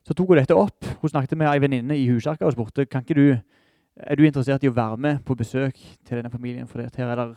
[0.06, 0.86] Så tok hun dette opp.
[1.02, 3.40] Hun snakket med ei venninne i huskirka og spurte kan ikke du,
[3.98, 6.68] er du interessert i å være med på besøk til denne familien.
[6.68, 7.34] For her, er der,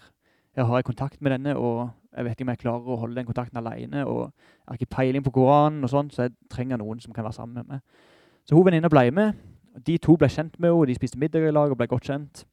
[0.56, 3.16] her har jeg kontakt med denne, og jeg vet ikke om jeg klarer å holde
[3.16, 4.04] den kontakten alene.
[4.06, 7.24] Og jeg har ikke peiling på Koranen, og sånt, så jeg trenger noen som kan
[7.24, 8.06] være sammen med meg.
[8.48, 9.38] Så hun venninna ble med.
[9.86, 12.44] De to ble kjent med henne, de spiste middag i lag og ble godt kjent.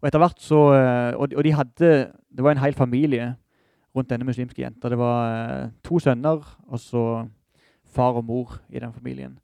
[0.00, 1.90] Og etter hvert så, eh, og, og de hadde,
[2.36, 3.34] Det var en hel familie
[3.96, 4.88] rundt denne muslimske jenta.
[4.88, 7.26] Det var eh, to sønner og så
[7.84, 9.38] far og mor i den familien.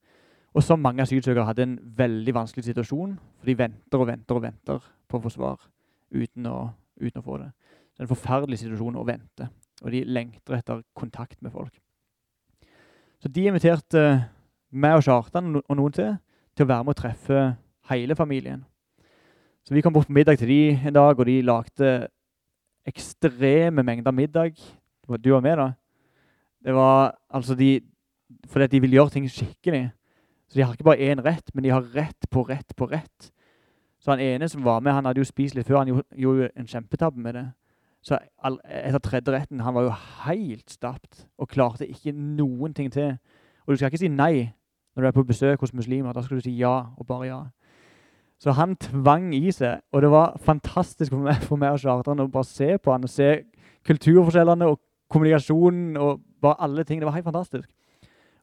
[0.54, 4.42] Og som mange asylsøkere hadde en veldig vanskelig situasjon, for de venter og venter og
[4.42, 5.58] venter på å få svar
[6.14, 7.50] uten å, uten å få det.
[7.96, 9.48] Det er en forferdelig situasjon å vente,
[9.82, 11.74] og de lengter etter kontakt med folk.
[13.22, 14.02] Så de inviterte
[14.76, 16.16] meg og Kjartan og noen til
[16.56, 17.40] til å være med og treffe
[17.90, 18.62] hele familien.
[19.66, 21.90] Så vi kom bort på middag til de en dag, og de lagde
[22.86, 24.54] ekstreme mengder middag.
[25.06, 25.72] Du var- med, da?
[26.64, 27.80] Det var altså de
[28.46, 29.92] Fordi de vil gjøre ting skikkelig.
[30.48, 33.30] Så de har ikke bare én rett, men de har rett på rett på rett.
[34.06, 35.80] Så han ene som var med, han hadde jo spist litt før.
[35.80, 37.46] Han gjorde, jo en kjempetabbe med det.
[38.06, 43.16] Så etter tredje retten, han var jo helt stapt og klarte ikke noen ting til.
[43.66, 44.52] Og du skal ikke si nei
[44.94, 46.14] når du er på besøk hos muslimer.
[46.14, 47.38] Da skal du si ja, og bare ja.
[48.38, 52.22] Så han tvang i seg, og det var fantastisk for meg, for meg og Kjartan
[52.22, 53.30] å bare se på han og se
[53.90, 54.78] kulturforskjellene og
[55.10, 57.00] kommunikasjonen og bare alle ting.
[57.02, 57.66] Det var helt fantastisk.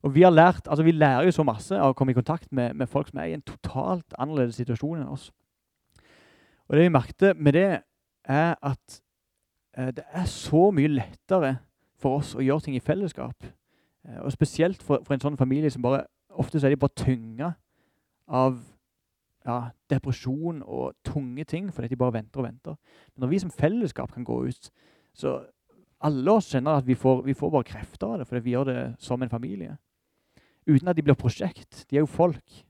[0.03, 2.51] Og vi har lært, altså vi lærer jo så masse av å komme i kontakt
[2.51, 5.29] med, med folk som er i en totalt annerledes situasjon enn oss.
[6.73, 7.81] Og det vi merket med det,
[8.25, 9.01] er at
[9.77, 11.51] eh, det er så mye lettere
[12.01, 13.45] for oss å gjøre ting i fellesskap.
[14.07, 16.97] Eh, og spesielt for, for en sånn familie som bare Ofte så er de bare
[16.97, 17.51] tynga
[18.25, 18.55] av
[19.45, 22.77] ja, depresjon og tunge ting fordi de bare venter og venter.
[23.13, 24.71] Men når vi som fellesskap kan gå ut,
[25.13, 25.35] så
[26.01, 28.71] alle oss kjenner at vi får, vi får bare krefter av det fordi vi gjør
[28.71, 29.75] det som en familie.
[30.65, 31.83] Uten at de blir prosjekt.
[31.85, 32.63] De er jo folk.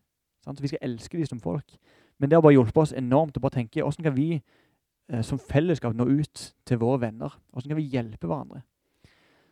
[0.43, 0.59] Sant?
[0.59, 1.77] Vi skal elske dem som folk.
[2.23, 5.35] Men det har bare hjulpet oss enormt å bare tenke hvordan kan vi eh, som
[5.35, 7.33] fellesskap nå ut til våre venner?
[7.51, 8.61] Hvordan kan vi hjelpe hverandre?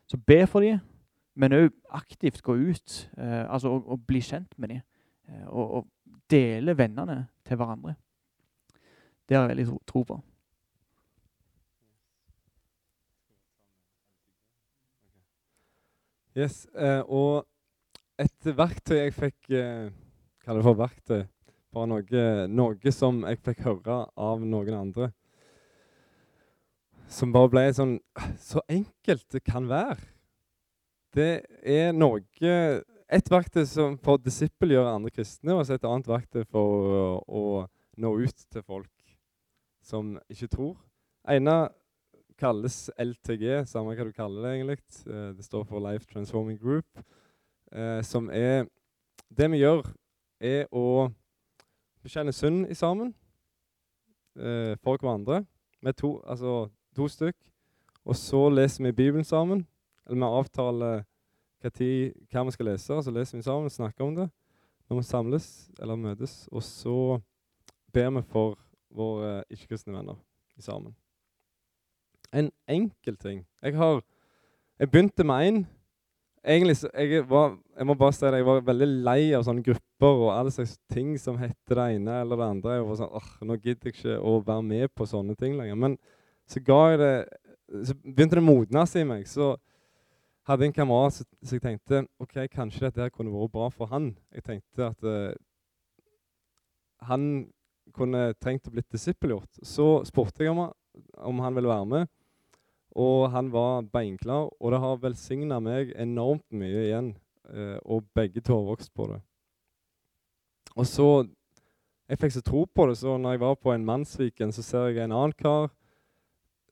[0.07, 0.79] Så be for dem,
[1.35, 4.85] men òg aktivt gå ut eh, altså og, og bli kjent med dem.
[5.27, 7.97] Eh, og, og dele vennene til hverandre.
[9.27, 10.21] Det har jeg veldig tro, på.
[16.39, 17.43] Yes, eh, og
[18.15, 19.91] et verktøy jeg fikk eh,
[20.39, 21.21] Kaller det for verktøy.
[21.71, 25.11] Bare noe, noe som jeg fikk høre av noen andre.
[27.11, 27.97] Som bare ble sånn
[28.39, 29.99] Så enkelt det kan være.
[31.15, 32.23] Det er noe
[33.11, 37.43] Et verktøy som for disippelgjøre andre kristne, og et annet verktøy for å, å
[37.99, 39.15] nå ut til folk
[39.83, 40.77] som ikke tror.
[41.27, 41.71] ene
[42.39, 44.77] kalles LTG, samme hva du kaller det egentlig.
[45.05, 46.87] Eh, det står for Life Transforming Group.
[47.71, 48.67] Eh, som er
[49.31, 49.85] Det vi gjør,
[50.39, 51.11] er å
[52.03, 53.13] bekjenne synd i sammen
[54.37, 55.43] eh, for hverandre.
[55.81, 57.37] Med to, altså to stykk.
[58.05, 59.65] Og så leser vi Bibelen sammen.
[60.05, 61.03] Eller vi avtaler
[61.61, 64.29] hva, tid, hva vi skal lese, og så leser vi sammen og snakker om det
[64.89, 65.45] når vi samles
[65.79, 66.49] eller møtes.
[66.51, 67.19] Og så
[67.93, 68.57] ber vi for
[68.91, 70.19] våre ikke-kristne venner
[70.59, 70.91] sammen
[72.33, 73.47] en enkel ting.
[73.61, 74.03] Jeg har
[74.79, 75.65] Jeg begynte med én.
[76.41, 80.23] Egentlig jeg var Jeg må bare si det, jeg var veldig lei av sånne grupper
[80.25, 82.77] og alle slags ting som heter det ene eller det andre.
[82.77, 85.77] Jeg var sånn, åh, Nå gidder jeg ikke å være med på sånne ting lenger.
[85.77, 85.97] Men
[86.49, 86.59] så
[86.97, 87.13] det
[87.85, 89.27] Så begynte det å modnes i meg.
[89.27, 89.55] Så
[90.49, 93.87] hadde jeg en kamerat så jeg tenkte ok, kanskje dette her kunne vært bra for
[93.87, 94.15] han.
[94.33, 95.31] Jeg tenkte at uh,
[97.07, 97.47] han
[97.95, 99.61] kunne trengt å bli disippelgjort.
[99.63, 100.65] Så spurte jeg om,
[101.21, 102.11] om han ville være med.
[102.99, 107.13] Og han var beinklar, og det har velsigna meg enormt mye igjen.
[107.51, 109.21] Eh, og begge to har vokst på det.
[110.75, 111.27] Og så
[112.11, 114.87] Jeg fikk så tro på det, så når jeg var på en mannsviken, så ser
[114.87, 115.69] jeg en annen kar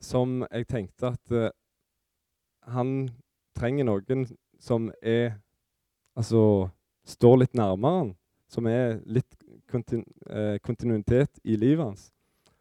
[0.02, 1.54] som jeg tenkte at eh,
[2.68, 3.10] han
[3.56, 4.26] trenger noen
[4.60, 5.40] som er
[6.18, 6.70] Altså
[7.08, 8.10] står litt nærmere han.
[8.52, 9.38] Som er litt
[9.72, 12.10] kontin eh, kontinuitet i livet hans.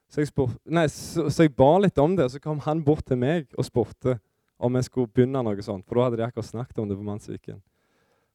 [0.09, 2.81] Så jeg, spur, nei, så, så jeg ba litt om det, og så kom han
[2.85, 4.17] bort til meg og spurte
[4.59, 5.85] om jeg skulle begynne noe sånt.
[5.87, 7.61] For da hadde de akkurat snakket om det på Mannsviken.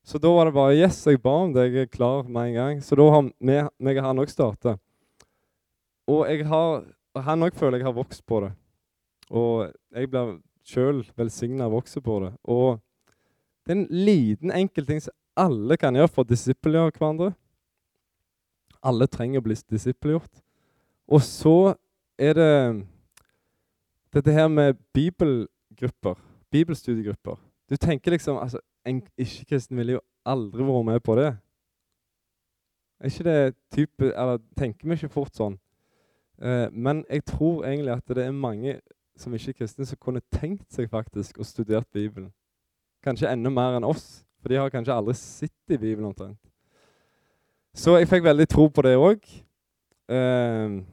[0.03, 1.69] Så da var det bare Yes, jeg ba om det.
[1.71, 2.81] Jeg er klar med en gang.
[2.83, 4.77] Så da har meg og han òg starta.
[6.07, 6.83] og jeg har,
[7.15, 8.51] han òg føler jeg har vokst på det.
[9.31, 12.33] Og jeg blir sjøl velsigna av å vokse på det.
[12.43, 12.79] Og
[13.63, 17.31] det er en liten, enkel ting som alle kan gjøre for å disippelgjøre hverandre.
[18.83, 20.43] Alle trenger å bli disippelgjort.
[21.07, 21.73] Og så
[22.17, 22.85] er det
[24.13, 26.15] dette her med bibelgrupper,
[26.51, 27.35] bibelstudiegrupper.
[27.69, 31.37] Du tenker liksom altså, En ikke-kristen ville jo aldri vært med på det.
[32.99, 35.55] Er ikke det type Eller tenker vi ikke fort sånn?
[36.43, 38.79] Eh, men jeg tror egentlig at det er mange
[39.17, 42.31] som ikke er kristne, som kunne tenkt seg faktisk å studere Bibelen.
[43.03, 46.39] Kanskje enda mer enn oss, for de har kanskje aldri sett i Bibelen omtrent.
[47.73, 49.21] Så jeg fikk veldig tro på det òg.
[50.09, 50.83] Eh,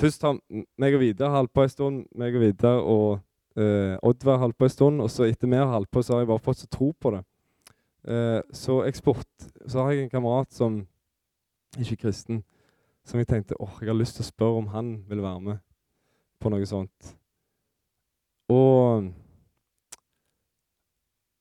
[0.00, 0.38] først har
[0.80, 3.18] meg og Vidar holdt på en stund, meg og Vidar og
[3.58, 6.24] eh, Oddvar holdt på en stund, og så etter vi har holdt på, så har
[6.24, 7.22] jeg bare fått så tro på det.
[8.08, 10.80] Eh, så eksport så har jeg en kamerat som
[11.78, 12.42] ikke kristen,
[13.04, 15.64] som jeg tenkte åh, jeg har lyst til å spørre om han vil være med
[16.40, 17.16] på noe sånt.
[18.48, 19.10] Og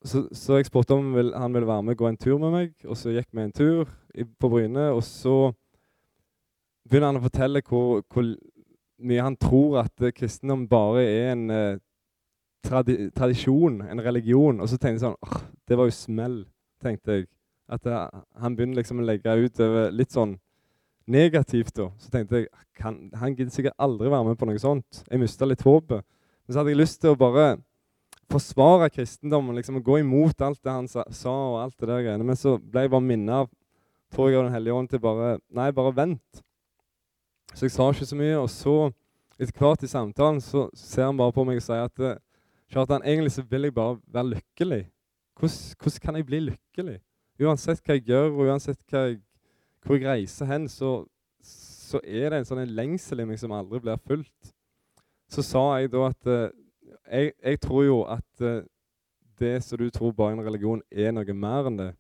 [0.08, 2.98] så, så jeg spurte om han ville være med gå en tur med meg, og
[3.00, 3.88] så gikk vi en tur
[4.40, 5.54] på Bryne, og så
[6.88, 8.32] begynner han å fortelle hvor, hvor
[8.98, 11.80] mye han tror at kristendom bare er en uh,
[12.66, 14.62] tradi tradisjon, en religion.
[14.62, 16.38] Og så tenkte jeg sånn åh, Det var jo smell,
[16.84, 17.28] tenkte jeg.
[17.68, 17.96] At det,
[18.40, 20.38] han begynner liksom å legge ut over litt sånn
[21.08, 21.74] negativt.
[21.76, 21.90] da.
[22.00, 25.04] Så tenkte jeg kan, han gidder sikkert aldri være med på noe sånt.
[25.10, 26.06] Jeg mista litt håpet.
[26.46, 27.58] Men så hadde jeg lyst til å bare
[28.32, 32.04] forsvare kristendommen, liksom, og gå imot alt det han sa, sa og alt det der
[32.04, 32.28] greiene.
[32.28, 33.52] Men så ble jeg bare minnet av
[34.16, 36.44] tror jeg av Den hellige ånd til bare Nei, bare vent.
[37.54, 38.38] Så jeg sa ikke så mye.
[38.38, 38.78] Og så,
[39.40, 42.22] etter hvert i samtalen, så ser han bare på meg og sier at
[42.68, 44.90] Kjartan, egentlig så vil jeg bare være lykkelig.
[45.40, 47.00] Hvordan, kan jeg bli lykkelig?
[47.40, 49.20] Uansett hva jeg gjør, og uansett jeg,
[49.86, 51.06] hvor jeg reiser hen, så,
[51.42, 54.52] så, er det en sånn en lengsel i meg som aldri blir fulgt.
[55.32, 56.50] Så sa jeg da at uh,
[57.08, 58.66] jeg, jeg, tror jo at uh,
[59.40, 61.92] det som du tror bare en religion, er noe mer enn det.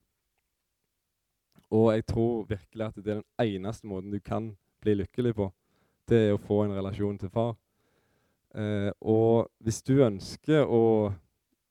[1.71, 4.51] Og jeg tror virkelig at det er den eneste måten du kan
[4.87, 5.51] bli lykkelig på.
[6.07, 7.55] Det er å få en relasjon til far.
[8.55, 11.11] Eh, og hvis du ønsker å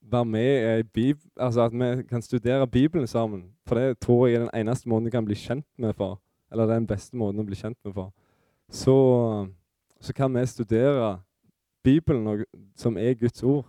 [0.06, 4.36] være med i Bib altså at vi kan studere Bibelen sammen, for det tror jeg
[4.36, 6.18] er den eneste måten du kan bli kjent med far,
[6.52, 8.12] eller den beste måten å bli kjent med far,
[8.68, 8.96] så,
[10.00, 11.16] så kan vi studere
[11.82, 12.44] Bibelen,
[12.76, 13.64] som er Guds ord.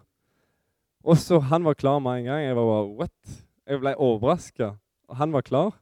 [1.04, 2.44] Og så Han var klar med en gang.
[2.44, 3.44] Jeg var bare What?
[3.68, 4.74] Jeg ble overraska.
[5.08, 5.78] Og han var klar.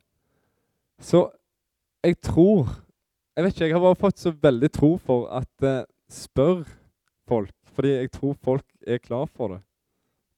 [0.99, 1.29] Så
[2.03, 2.84] jeg tror
[3.35, 6.61] Jeg vet ikke, jeg har bare fått så veldig tro for at uh, spør
[7.27, 7.51] folk.
[7.75, 9.61] Fordi jeg tror folk er klar for det.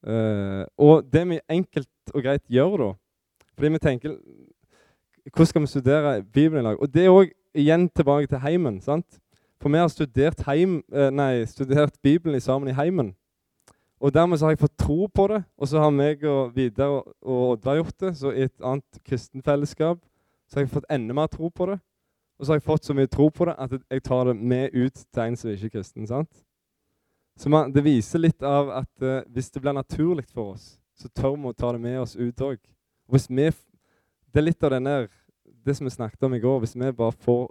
[0.07, 2.87] Uh, og det vi enkelt og greit gjør da
[3.57, 4.11] Fordi vi tenker
[5.33, 6.81] Hvordan skal vi studere Bibelen i lag?
[6.81, 8.81] Og det er òg igjen tilbake til heimen.
[8.81, 9.19] sant?
[9.61, 13.15] For vi har studert, heim, uh, nei, studert Bibelen sammen i heimen.
[13.99, 17.01] Og dermed så har jeg fått tro på det, og så har meg og Vidar
[17.21, 18.17] og Oddvar gjort det.
[18.17, 19.99] Så i et annet kristenfellesskap
[20.47, 21.79] så har jeg fått enda mer tro på det.
[22.37, 24.75] Og så har jeg fått så mye tro på det at jeg tar det med
[24.75, 26.07] ut til en som ikke er kristen.
[26.07, 26.43] sant?
[27.37, 31.09] Så man, Det viser litt av at uh, hvis det blir naturlig for oss, så
[31.09, 32.57] tør vi å ta det med oss ut òg.
[33.07, 35.07] Det er litt av denne,
[35.65, 36.59] det som vi snakket om i går.
[36.59, 37.47] Hvis vi bare får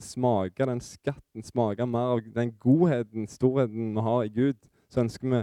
[0.00, 4.58] smake den skatten, smake mer av den godheten, storheten vi har i Gud,
[4.92, 5.42] så ønsker vi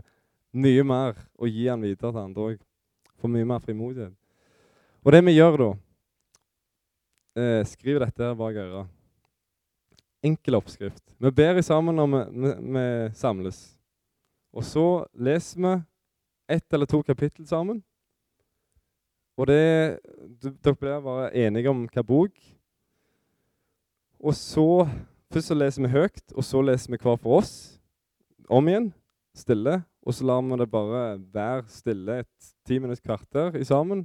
[0.53, 2.59] mye mer å gi den videre til andre òg.
[3.17, 4.13] Få mye mer frimodighet.
[5.03, 5.71] Og det vi gjør da
[7.37, 8.91] eh, Skriv dette her bak øret.
[10.23, 11.03] Enkel oppskrift.
[11.19, 12.85] Vi ber sammen når vi, vi, vi
[13.17, 13.63] samles.
[14.53, 15.73] Og så leser vi
[16.55, 17.81] ett eller to kapittel sammen.
[19.37, 19.99] Og det,
[20.63, 22.37] dere blir bare enige om hva bok.
[24.23, 24.87] Og så
[25.33, 27.53] Først så leser vi høyt, og så leser vi hver for oss.
[28.45, 28.91] Om igjen.
[29.33, 29.79] Stille.
[30.05, 30.99] Og så lar vi det bare
[31.33, 34.03] være stille et ti minutts kvarter i sammen.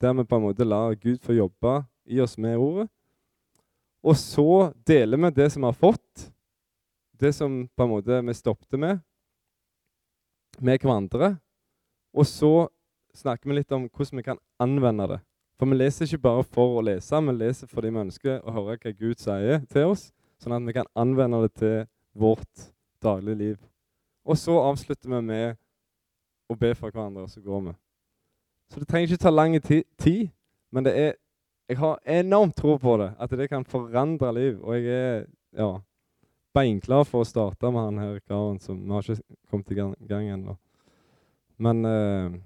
[0.00, 2.88] Der vi på en måte lar Gud få jobbe i oss med ordet.
[4.06, 6.30] Og så deler vi det som vi har fått,
[7.18, 9.00] det som på en måte vi stoppet med,
[10.58, 11.36] med hverandre.
[12.14, 12.68] Og så
[13.16, 15.20] snakker vi litt om hvordan vi kan anvende det.
[15.56, 18.76] For vi leser ikke bare for å lese, vi leser fordi vi ønsker å høre
[18.76, 20.10] hva Gud sier til oss,
[20.42, 21.76] sånn at vi kan anvende det til
[22.16, 22.68] vårt
[23.02, 23.56] daglige liv.
[24.26, 25.56] Og så avslutter vi med
[26.50, 27.76] å be for hverandre, og så går vi.
[28.70, 30.28] Så det trenger ikke ta lang tid,
[30.74, 31.14] men det er
[31.68, 34.60] jeg har enormt tro på det, at det kan forandre liv.
[34.62, 35.24] Og jeg er
[35.56, 35.70] ja,
[36.54, 39.96] beinklar for å starte med han her karen som Vi har ikke kommet i gang,
[40.06, 40.56] gang ennå.
[41.58, 42.36] Men uh,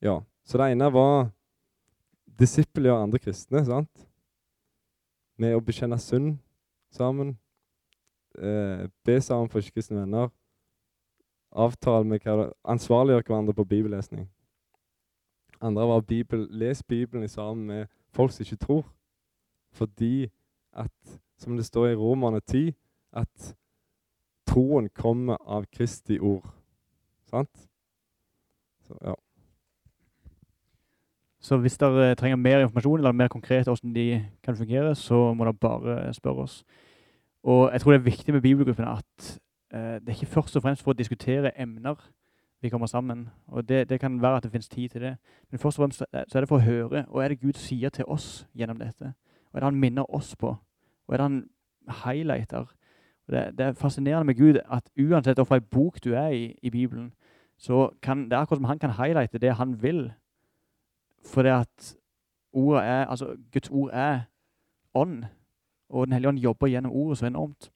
[0.00, 0.20] ja.
[0.44, 1.28] Så det ene var
[2.40, 4.06] disippelgjøre andre kristne, sant?
[5.38, 6.38] Med å bekjenne synd
[6.90, 7.36] sammen.
[8.38, 10.30] eh, be sammen for ikke-kristne venner.
[11.52, 14.28] Avtale med hva Ansvarliggjøre hverandre på bibellesning.
[15.60, 18.84] Andre var Bibel, les Bibelen sammen med folk som ikke tror.
[19.72, 20.28] Fordi
[20.72, 22.72] at, som det står i Romerne 10,
[23.12, 23.56] at
[24.46, 26.46] troen kommer av Kristi ord.
[27.30, 27.68] Sant?
[28.86, 29.14] Så, ja.
[31.40, 35.44] Så hvis dere trenger mer informasjon eller mer konkret hvordan de kan fungere, så må
[35.44, 36.64] dere bare spørre oss.
[37.42, 39.40] Og jeg tror det er viktig med bibelgruppen at
[39.72, 41.96] eh, det er ikke først og fremst for å diskutere emner
[42.60, 43.28] vi kommer sammen.
[43.46, 45.16] Og det, det kan være at det finnes tid til det.
[45.50, 47.88] Men først og fremst så er det for å høre Og er det Gud sier
[47.88, 49.12] til oss gjennom dette.
[49.50, 50.56] Og er det han minner oss på?
[51.08, 51.44] Og er det han
[52.04, 52.64] highlighter?
[53.30, 57.12] Det, det, er fascinerende med Gud at uansett hvilken bok du er i i Bibelen,
[57.56, 60.12] så kan det er akkurat som han kan highlighte det han vil.
[61.26, 61.96] For det at
[62.52, 64.20] ordet er, altså Guds ord er
[64.94, 65.24] ånd,
[65.88, 67.70] og Den hellige ånd jobber gjennom ordet så enormt.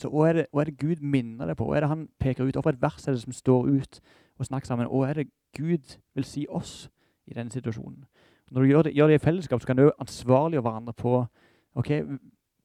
[0.00, 1.66] Så hva er, det, hva er det Gud minner deg på?
[1.68, 2.56] Hva er det han peker ut?
[2.56, 4.00] Hvorfor et vers er det som står ut
[4.36, 4.90] og snakker sammen?
[4.92, 6.90] Hva er det Gud vil si oss
[7.26, 8.04] i denne situasjonen?
[8.50, 11.18] Når du gjør det, gjør det i fellesskap, så kan du ansvarliggjøre hverandre på
[11.74, 11.90] ok,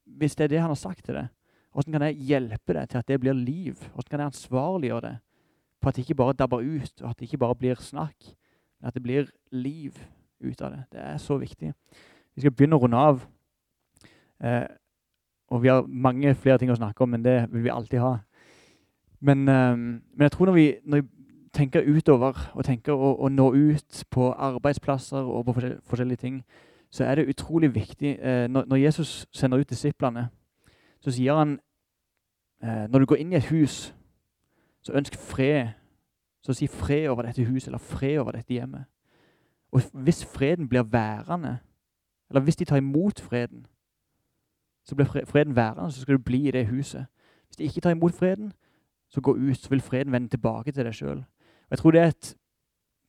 [0.06, 1.28] Hvis det er det han har sagt til deg,
[1.72, 3.80] hvordan kan jeg hjelpe deg til at det blir liv?
[3.94, 5.18] Hvordan kan jeg ansvarliggjøre det
[5.82, 8.36] på at det ikke bare dabber ut, og at det ikke bare blir snakk,
[8.80, 9.96] men at det blir liv
[10.44, 10.84] ut av det?
[10.92, 11.74] Det er så viktig.
[12.36, 13.24] Vi skal begynne å runde av.
[14.44, 14.68] Eh,
[15.52, 18.14] og vi har mange flere ting å snakke om, men det vil vi alltid ha.
[19.20, 21.08] Men, eh, men jeg tror når vi, når vi,
[21.52, 26.38] tenker utover og tenker å, å, nå ut på arbeidsplasser og på forskjell, forskjellige ting,
[26.92, 30.30] så er det utrolig viktig eh, når, når, Jesus sender ut disiplene,
[31.04, 31.58] så sier han
[32.64, 33.92] eh, når du går inn i et hus,
[34.82, 35.76] så ønsk fred.
[36.42, 38.88] Så si fred over dette huset eller fred over dette hjemmet.
[39.76, 41.58] Og hvis freden blir værende,
[42.30, 43.66] eller hvis de tar imot freden,
[44.84, 47.06] så blir freden værende, så skal du bli i det huset.
[47.48, 48.54] Hvis de ikke tar imot freden,
[49.10, 51.24] så gå ut, så vil freden vende tilbake til deg sjøl.
[51.70, 52.36] Jeg tror det er et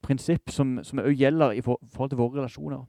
[0.02, 2.84] prinsipp som, som gjelder i forhold til våre relasjoner.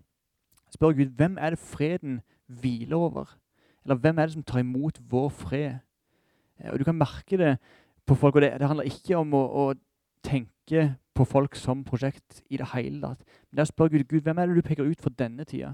[0.74, 3.38] Spør Gud hvem er det freden hviler over?
[3.86, 5.76] Eller hvem er det som tar imot vår fred?
[6.60, 7.58] Eh, og Du kan merke det
[8.06, 9.74] på folk, og det, det handler ikke om å, å,
[10.24, 13.26] tenke på folk som prosjekt i det hele tatt.
[13.52, 15.74] Men der spør Gud, Gud hvem er det du peker ut for denne tida?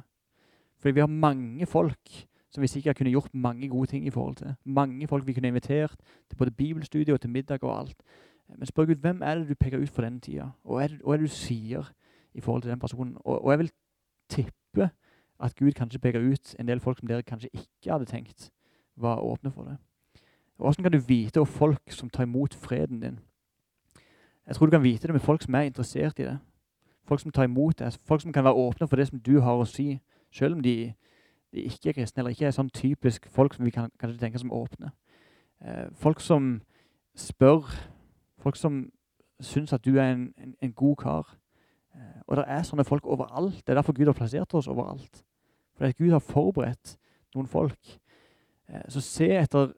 [0.82, 4.36] Fordi vi har mange folk som vi sikkert kunne gjort mange gode ting i forhold
[4.36, 4.54] til.
[4.66, 5.96] Mange folk vi kunne invitert
[6.30, 8.04] til både bibelstudier og til middag og alt.
[8.58, 10.50] Men spør Gud, hvem er det du peker ut for denne tida?
[10.64, 11.92] Hva er, er det du sier
[12.34, 13.18] i forhold til den personen?
[13.20, 13.72] Og, og, jeg vil
[14.30, 14.90] tippe
[15.40, 18.50] at Gud kanskje peker ut en del folk som dere kanskje ikke hadde tenkt
[18.96, 19.78] var åpne for det.
[20.58, 23.20] Og Hvordan kan du vite om folk som tar imot freden din?
[24.48, 26.40] Jeg tror du kan vite det med folk som er interessert i det.
[27.06, 28.00] Folk som tar imot det.
[28.06, 30.00] Folk som kan være åpne for det som du har å si,
[30.32, 30.94] selv om de
[31.54, 34.40] de ikke er kristne, eller ikke er sånn typisk folk som vi kan kanskje tenke
[34.42, 34.92] som åpne.
[35.66, 36.62] Eh, folk som
[37.16, 37.68] spør,
[38.38, 38.84] folk som
[39.42, 41.34] syns at du er en, en, en god kar.
[41.96, 43.62] Eh, og det er sånne folk overalt.
[43.64, 45.24] Det er derfor Gud har plassert oss overalt.
[45.76, 46.98] Fordi Gud har forberedt
[47.36, 48.00] noen folk.
[48.70, 49.74] Eh, så se etter,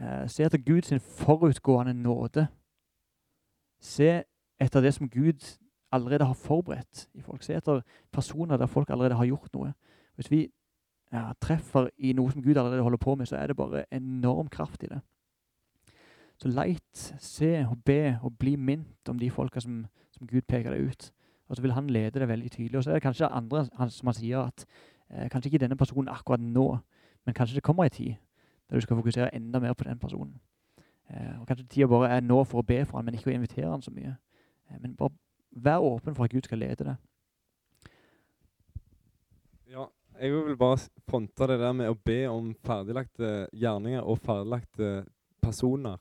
[0.00, 0.92] eh, se etter Guds
[1.22, 2.48] forutgående nåde.
[3.80, 4.22] Se
[4.60, 5.58] etter det som Gud
[5.92, 7.42] allerede har forberedt i folk.
[7.42, 7.80] Se etter
[8.12, 9.72] personer der folk allerede har gjort noe.
[10.14, 10.48] Hvis vi
[11.12, 14.48] ja, treffer i noe som Gud allerede holder på med, så er det bare enorm
[14.48, 15.00] kraft i det.
[16.38, 20.70] Så leit, se og be og bli minnet om de folka som, som, Gud peker
[20.70, 21.10] deg ut.
[21.48, 22.76] Og så vil han lede det veldig tydelig.
[22.78, 24.66] Og så er det kanskje andre han, som han sier at
[25.10, 26.78] eh, kanskje ikke denne personen akkurat nå,
[27.26, 28.14] men kanskje det kommer en tid
[28.70, 30.36] der du skal fokusere enda mer på den personen.
[31.10, 33.34] Eh, og Kanskje tida bare er nå for å be for han, men ikke å
[33.34, 34.14] invitere han så mye.
[34.70, 35.16] Eh, men bare
[35.50, 36.96] vær åpen for at Gud skal lede det.
[39.68, 39.88] Ja,
[40.20, 44.90] jeg vil bare fronte det der med å be om ferdiglagte gjerninger og ferdiglagte
[45.42, 45.98] personer.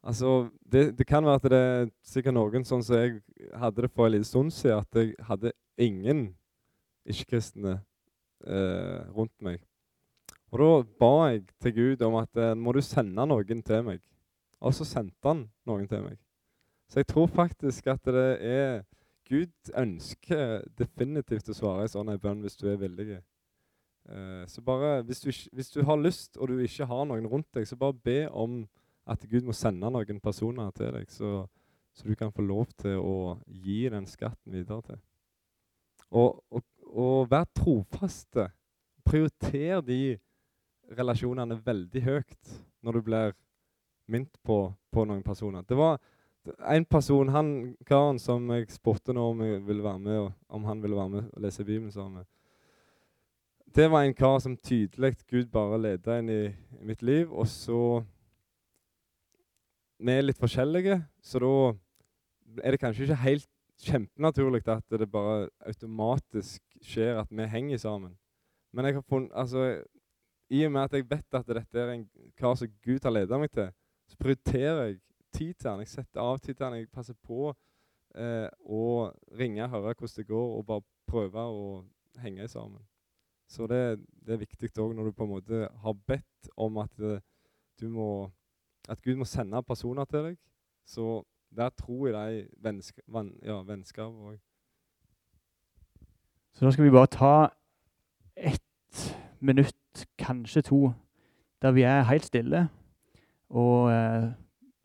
[0.00, 3.18] Altså, det, det, kan være at det er sikkert noen sånn som jeg
[3.60, 6.22] hadde det for en liten stund siden, at jeg hadde ingen
[7.08, 7.80] ikke-kristne
[8.46, 9.60] eh, rundt meg.
[10.50, 10.70] Og da
[11.02, 14.00] ba jeg til Gud om at eh, må du sende noen til meg.
[14.60, 16.16] Og så sendte han noen til meg.
[16.90, 18.80] Så jeg tror faktisk at det er
[19.30, 23.20] Gud ønsker definitivt å svare i sånn en bønn hvis du er villig.
[24.10, 27.48] Uh, så bare, hvis du, hvis du, har lyst, og du ikke har noen rundt
[27.54, 28.64] deg, så bare be om
[29.10, 31.44] at Gud må sende noen personer til deg, så,
[31.94, 34.98] så du kan få lov til å gi den skatten videre til.
[36.10, 38.48] Og, og, og vær trofaste.
[39.06, 40.18] Prioriter de
[40.98, 43.36] relasjonene veldig høyt når du blir
[44.10, 45.62] minnet på, på, noen personer.
[45.62, 46.00] Det var
[46.72, 47.52] en person, han
[47.86, 51.30] karen som jeg spurte nå om, jeg ville være med, om han ville være med
[51.30, 52.30] og lese Bibelen sammen med,
[53.74, 57.30] det var en kar som tydelig Gud bare leda inn i, i, mitt liv.
[57.30, 58.02] Og så
[60.00, 61.52] vi er litt forskjellige, så da
[62.64, 63.48] er det kanskje ikke helt
[63.80, 68.16] kjempenaturlig at det bare automatisk skjer at vi henger sammen.
[68.72, 69.82] Men jeg har funnet, altså,
[70.50, 72.06] i og med at jeg vet at dette er en
[72.38, 73.70] kar som Gud har ledet meg til,
[74.08, 75.00] så prioriterer jeg
[75.32, 75.82] tid til han.
[75.84, 76.78] Jeg setter av tid til han.
[76.80, 77.52] Jeg passer på
[78.16, 81.66] eh, å ringe og høre hvordan det går, og bare prøve å
[82.18, 82.82] henge sammen.
[83.50, 86.92] Så det, det er viktig òg når du på en måte har bedt om at,
[87.02, 87.18] eh,
[87.80, 88.30] du må,
[88.88, 90.36] at Gud må sende personer til deg.
[90.86, 91.24] Så
[91.56, 94.38] der tror jeg de vennska, van, ja, vennskap òg.
[96.54, 97.48] Så da skal vi bare ta
[98.36, 100.92] ett minutt, kanskje to,
[101.62, 102.68] der vi er helt stille
[103.48, 104.30] og, eh,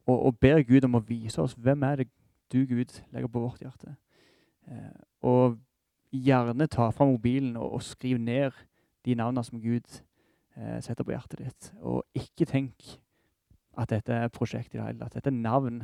[0.06, 2.08] og, og ber Gud om å vise oss hvem er det
[2.52, 3.96] du, Gud, legger på vårt hjerte.
[4.68, 5.60] Eh, og
[6.24, 8.52] gjerne ta fra mobilen og, og skriv ned
[9.06, 10.00] de navnene som Gud
[10.58, 11.72] eh, setter på hjertet ditt.
[11.82, 12.96] Og ikke tenk
[13.78, 15.18] at dette er prosjekt i det hele tatt.
[15.18, 15.84] Dette er navn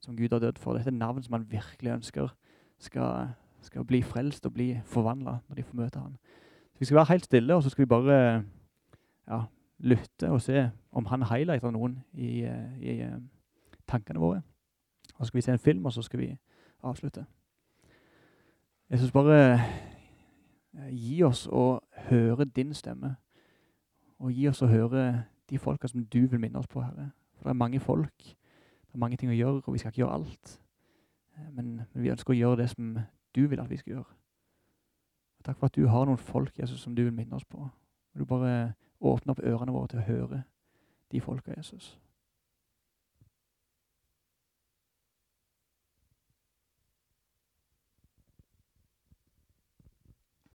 [0.00, 0.76] som Gud har dødd for.
[0.76, 2.32] Dette er navn som han virkelig ønsker
[2.78, 6.16] skal, skal bli frelst og bli forvandla når de får møte ham.
[6.72, 8.18] Så Vi skal være helt stille, og så skal vi bare
[9.28, 9.40] ja,
[9.78, 13.16] lytte og se om han highlighter noen i, eh, i, i eh,
[13.88, 14.42] tankene våre.
[15.16, 16.36] Og så skal vi se en film, og så skal vi
[16.82, 17.24] avslutte.
[18.90, 23.16] Jeg syns bare eh, gi oss å høre din stemme,
[24.18, 27.10] og gi oss å høre de folka som du vil minne oss på, Herre.
[27.34, 28.28] For det er mange folk,
[28.86, 30.54] det er mange ting å gjøre, og vi skal ikke gjøre alt.
[31.50, 32.94] Men, men vi ønsker å gjøre det som
[33.34, 34.16] du vil at vi skal gjøre.
[35.44, 37.66] Takk for at du har noen folk, Jesus, som du vil minne oss på.
[38.14, 40.42] Du bare åpner opp ørene våre til å høre
[41.12, 41.96] de folka, Jesus.